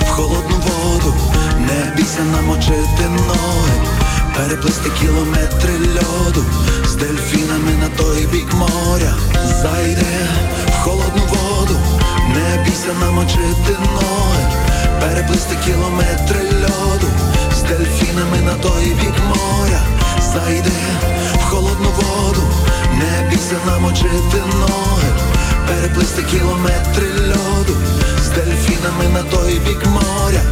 в 0.00 0.08
холодну 0.08 0.56
воду, 0.56 1.14
не 1.58 1.96
бійся 1.96 2.22
намочити 2.22 3.08
ноги, 3.08 3.76
переплисти 4.36 4.90
кілометри 5.00 5.72
льоду 5.72 6.44
з 6.86 6.94
дельфінами 6.94 7.72
на 7.80 7.88
той 7.88 8.26
бік 8.26 8.54
моря. 8.54 9.14
Зайди 9.62 10.16
в 10.68 10.82
холодну 10.82 11.22
воду, 11.28 11.76
не 12.28 12.64
бійся 12.64 12.92
намочити 13.00 13.76
ноги, 13.94 14.44
переплисти 15.00 15.56
кілометри 15.64 16.40
льоду 16.62 17.06
з 17.56 17.62
дельфінами 17.62 18.38
на 18.44 18.54
той 18.54 18.84
бік 18.84 19.14
моря. 19.28 20.01
Зайди 20.34 20.70
в 21.34 21.50
холодну 21.50 21.90
воду, 21.90 22.42
не 22.94 23.30
бійся 23.30 23.56
намочити 23.66 24.42
ноги, 24.60 25.08
переплисти 25.68 26.22
кілометри 26.22 27.06
льоду 27.28 27.76
з 28.24 28.28
дельфінами 28.28 29.08
на 29.12 29.22
той 29.22 29.58
бік 29.58 29.86
моря. 29.86 30.42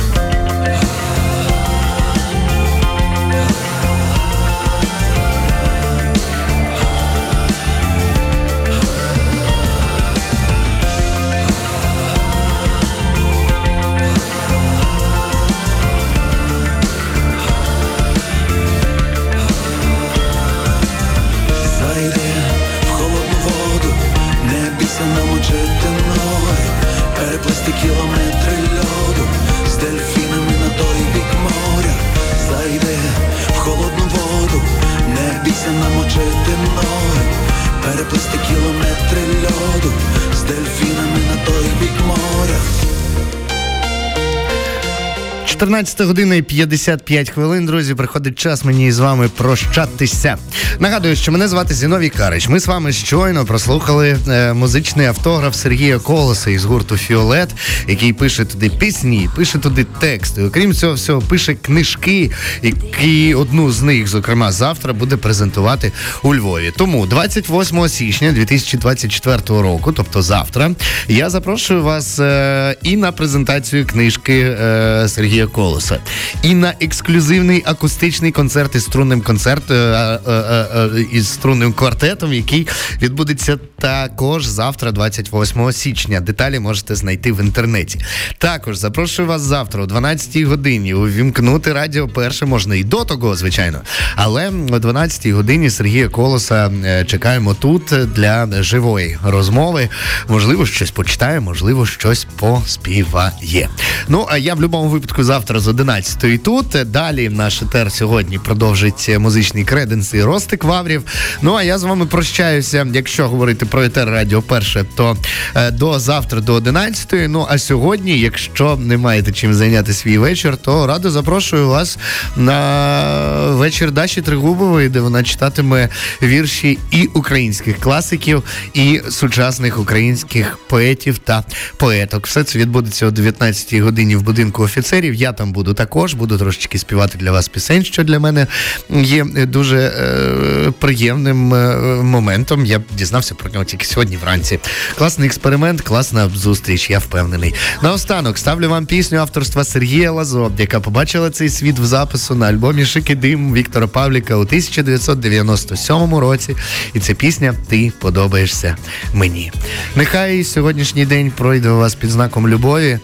14 45.61 46.01
година 46.01 46.35
і 46.35 46.43
55 46.43 47.31
хвилин, 47.31 47.67
друзі. 47.67 47.95
Приходить 47.95 48.39
час 48.39 48.65
мені 48.65 48.93
з 48.93 48.99
вами 48.99 49.29
прощатися. 49.29 50.37
Нагадую, 50.79 51.17
що 51.17 51.33
мене 51.33 51.49
звати 51.49 51.75
Зіновій 51.75 52.09
Карич. 52.09 52.49
Ми 52.49 52.61
з 52.61 52.67
вами 52.67 52.93
щойно 52.93 53.45
прослухали 53.45 54.19
е, 54.29 54.53
музичний 54.53 55.07
автограф 55.07 55.55
Сергія 55.55 55.99
Колоса 55.99 56.51
із 56.51 56.65
гурту 56.65 56.97
Фіолет, 56.97 57.49
який 57.89 58.13
пише 58.13 58.45
туди 58.45 58.71
пісні, 58.71 59.29
пише 59.37 59.59
туди 59.59 59.87
тексти. 59.99 60.45
Окрім 60.45 60.75
цього 60.75 60.95
всього, 60.95 61.21
пише 61.21 61.55
книжки, 61.55 62.31
які 62.63 63.35
одну 63.35 63.71
з 63.71 63.83
них, 63.83 64.09
зокрема, 64.09 64.53
завтра 64.53 64.93
буде 64.93 65.17
презентувати 65.17 65.93
у 66.23 66.35
Львові. 66.35 66.73
Тому 66.77 67.07
28 67.07 67.89
січня 67.89 68.33
2024 68.33 69.39
року, 69.49 69.93
тобто 69.93 70.23
завтра, 70.23 70.71
я 71.09 71.31
запрошую 71.31 71.83
вас 71.83 72.19
е, 72.19 72.77
і 72.83 72.97
на 72.97 73.13
презентацію 73.13 73.87
книжки 73.87 74.41
е, 74.41 75.07
Сергія 75.09 75.47
Колоса, 75.51 75.99
і 76.43 76.55
на 76.55 76.75
ексклюзивний 76.81 77.63
акустичний 77.67 78.33
концерт 78.33 78.75
із 78.75 78.85
струнним 78.85 79.21
концерт 79.21 79.71
е, 79.71 79.75
е, 79.75 80.33
е, 80.33 80.91
із 81.13 81.29
струнним 81.29 81.73
квартетом, 81.73 82.33
який 82.33 82.69
відбудеться 83.03 83.59
також 83.79 84.45
завтра, 84.45 84.93
28 84.93 85.73
січня. 85.73 86.21
Деталі 86.21 86.59
можете 86.59 86.95
знайти 86.95 87.33
в 87.33 87.41
інтернеті. 87.41 88.01
Також 88.39 88.77
запрошую 88.77 89.29
вас 89.29 89.43
завтра 89.43 89.83
о 89.83 89.87
12-й 89.87 90.45
годині 90.45 90.95
увімкнути 90.95 91.73
радіо 91.73 92.09
перше 92.09 92.47
можна 92.47 92.75
і 92.75 92.85
до 92.85 93.05
того, 93.05 93.37
звичайно. 93.37 93.81
Але 94.17 94.49
о 94.49 94.77
12-й 94.77 95.33
годині 95.33 95.71
Сергія 95.71 96.09
Колоса 96.09 96.71
чекаємо 97.07 97.55
тут 97.55 97.83
для 98.15 98.63
живої 98.63 99.19
розмови. 99.25 99.89
Можливо, 100.29 100.67
щось 100.67 100.91
почитає, 100.91 101.41
можливо, 101.41 101.87
щось 101.87 102.27
поспіває. 102.37 103.69
Ну 104.09 104.27
а 104.31 104.39
я 104.39 104.55
в 104.55 104.57
будь-якому 104.57 104.89
випадку 104.89 105.25
завтра. 105.25 105.40
Завтра 105.41 105.61
з 105.61 105.69
11 105.69 106.43
тут. 106.43 106.67
Далі 106.87 107.29
наш 107.29 107.63
етер 107.63 107.93
сьогодні 107.93 108.39
продовжить 108.39 109.11
музичний 109.19 109.65
креденс 109.65 110.15
і 110.15 110.23
Ростик 110.23 110.65
Ваврів. 110.65 111.03
Ну 111.43 111.55
а 111.55 111.63
я 111.63 111.79
з 111.79 111.83
вами 111.83 112.07
прощаюся. 112.07 112.87
Якщо 112.95 113.29
говорити 113.29 113.67
про 113.67 113.85
етер 113.85 114.09
Радіо 114.09 114.43
Перше, 114.43 114.85
то 114.97 115.17
е, 115.55 115.71
до 115.71 115.99
завтра 115.99 116.41
до 116.41 116.55
11. 116.55 117.15
Ну 117.29 117.47
а 117.51 117.59
сьогодні, 117.59 118.19
якщо 118.19 118.77
не 118.77 118.97
маєте 118.97 119.33
чим 119.33 119.55
зайняти 119.55 119.93
свій 119.93 120.19
вечір, 120.19 120.57
то 120.57 120.87
радо 120.87 121.11
запрошую 121.11 121.69
вас 121.69 121.99
на 122.37 123.47
вечір 123.47 123.91
Даші 123.91 124.23
Тригубової, 124.23 124.89
де 124.89 125.01
вона 125.01 125.23
читатиме 125.23 125.89
вірші 126.23 126.79
і 126.91 127.07
українських 127.07 127.79
класиків, 127.79 128.43
і 128.75 129.01
сучасних 129.11 129.79
українських 129.79 130.59
поетів 130.69 131.19
та 131.19 131.45
поеток. 131.77 132.27
Все 132.27 132.45
це 132.45 132.59
відбудеться 132.59 133.07
о 133.07 133.11
19-й 133.11 133.81
годині 133.81 134.17
в 134.17 134.23
будинку 134.23 134.63
офіцерів. 134.63 135.15
Я 135.15 135.30
там 135.33 135.53
буду 135.53 135.75
також, 135.75 136.15
буду 136.15 136.39
трошечки 136.39 136.79
співати 136.79 137.19
для 137.19 137.33
вас 137.33 137.49
пісень, 137.49 137.85
що 137.85 138.05
для 138.05 138.19
мене 138.19 138.47
є 138.91 139.25
дуже 139.25 139.79
е, 139.79 140.73
приємним 140.79 141.55
е, 141.55 141.77
моментом. 142.03 142.67
Я 142.67 142.81
дізнався 142.97 143.35
про 143.35 143.51
нього 143.51 143.65
тільки 143.65 143.85
сьогодні 143.85 144.17
вранці. 144.17 144.59
Класний 144.99 145.27
експеримент, 145.27 145.81
класна 145.81 146.29
зустріч, 146.29 146.91
я 146.91 146.99
впевнений. 146.99 147.55
Наостанок 147.83 148.39
ставлю 148.39 148.69
вам 148.69 148.87
пісню 148.87 149.19
авторства 149.19 149.65
Сергія 149.65 150.13
Лазо, 150.13 150.53
яка 150.59 150.81
побачила 150.81 151.31
цей 151.31 151.49
світ 151.49 151.79
в 151.79 151.85
запису 151.85 152.35
на 152.35 152.47
альбомі 152.47 152.85
Шики 152.85 153.15
Дим 153.15 153.55
Віктора 153.55 153.87
Павліка 153.87 154.37
у 154.37 154.41
1997 154.41 156.15
році. 156.15 156.57
І 156.95 157.01
ця 157.01 157.15
пісня 157.15 157.55
Ти 157.69 157.93
подобаєшся 157.99 158.77
мені. 159.15 159.53
Нехай 159.97 160.45
сьогоднішній 160.45 161.07
день 161.07 161.33
пройде 161.37 161.71
у 161.71 161.79
вас 161.79 161.95
під 161.95 162.11
знаком 162.11 162.49
любові. 162.49 162.99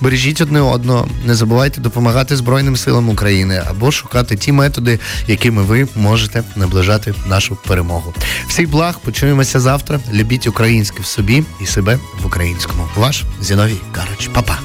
Бережіть 0.00 0.40
одне 0.40 0.60
одного, 0.60 1.08
не 1.26 1.34
забувайте 1.34 1.61
допомагати 1.70 2.36
Збройним 2.36 2.76
силам 2.76 3.08
України 3.08 3.62
або 3.70 3.90
шукати 3.90 4.36
ті 4.36 4.52
методи, 4.52 4.98
якими 5.26 5.62
ви 5.62 5.88
можете 5.96 6.42
наближати 6.56 7.14
нашу 7.26 7.56
перемогу. 7.66 8.14
Всіх 8.48 8.70
благ, 8.70 8.98
почуємося 8.98 9.60
завтра. 9.60 10.00
Любіть 10.12 10.46
українське 10.46 11.02
в 11.02 11.06
собі 11.06 11.44
і 11.60 11.66
себе 11.66 11.98
в 12.22 12.26
українському. 12.26 12.88
Ваш 12.96 13.24
Зіновій 13.40 13.80
Карач. 13.92 14.30
Па-па. 14.34 14.58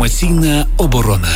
Інформаційна 0.00 0.66
оборона. 0.78 1.28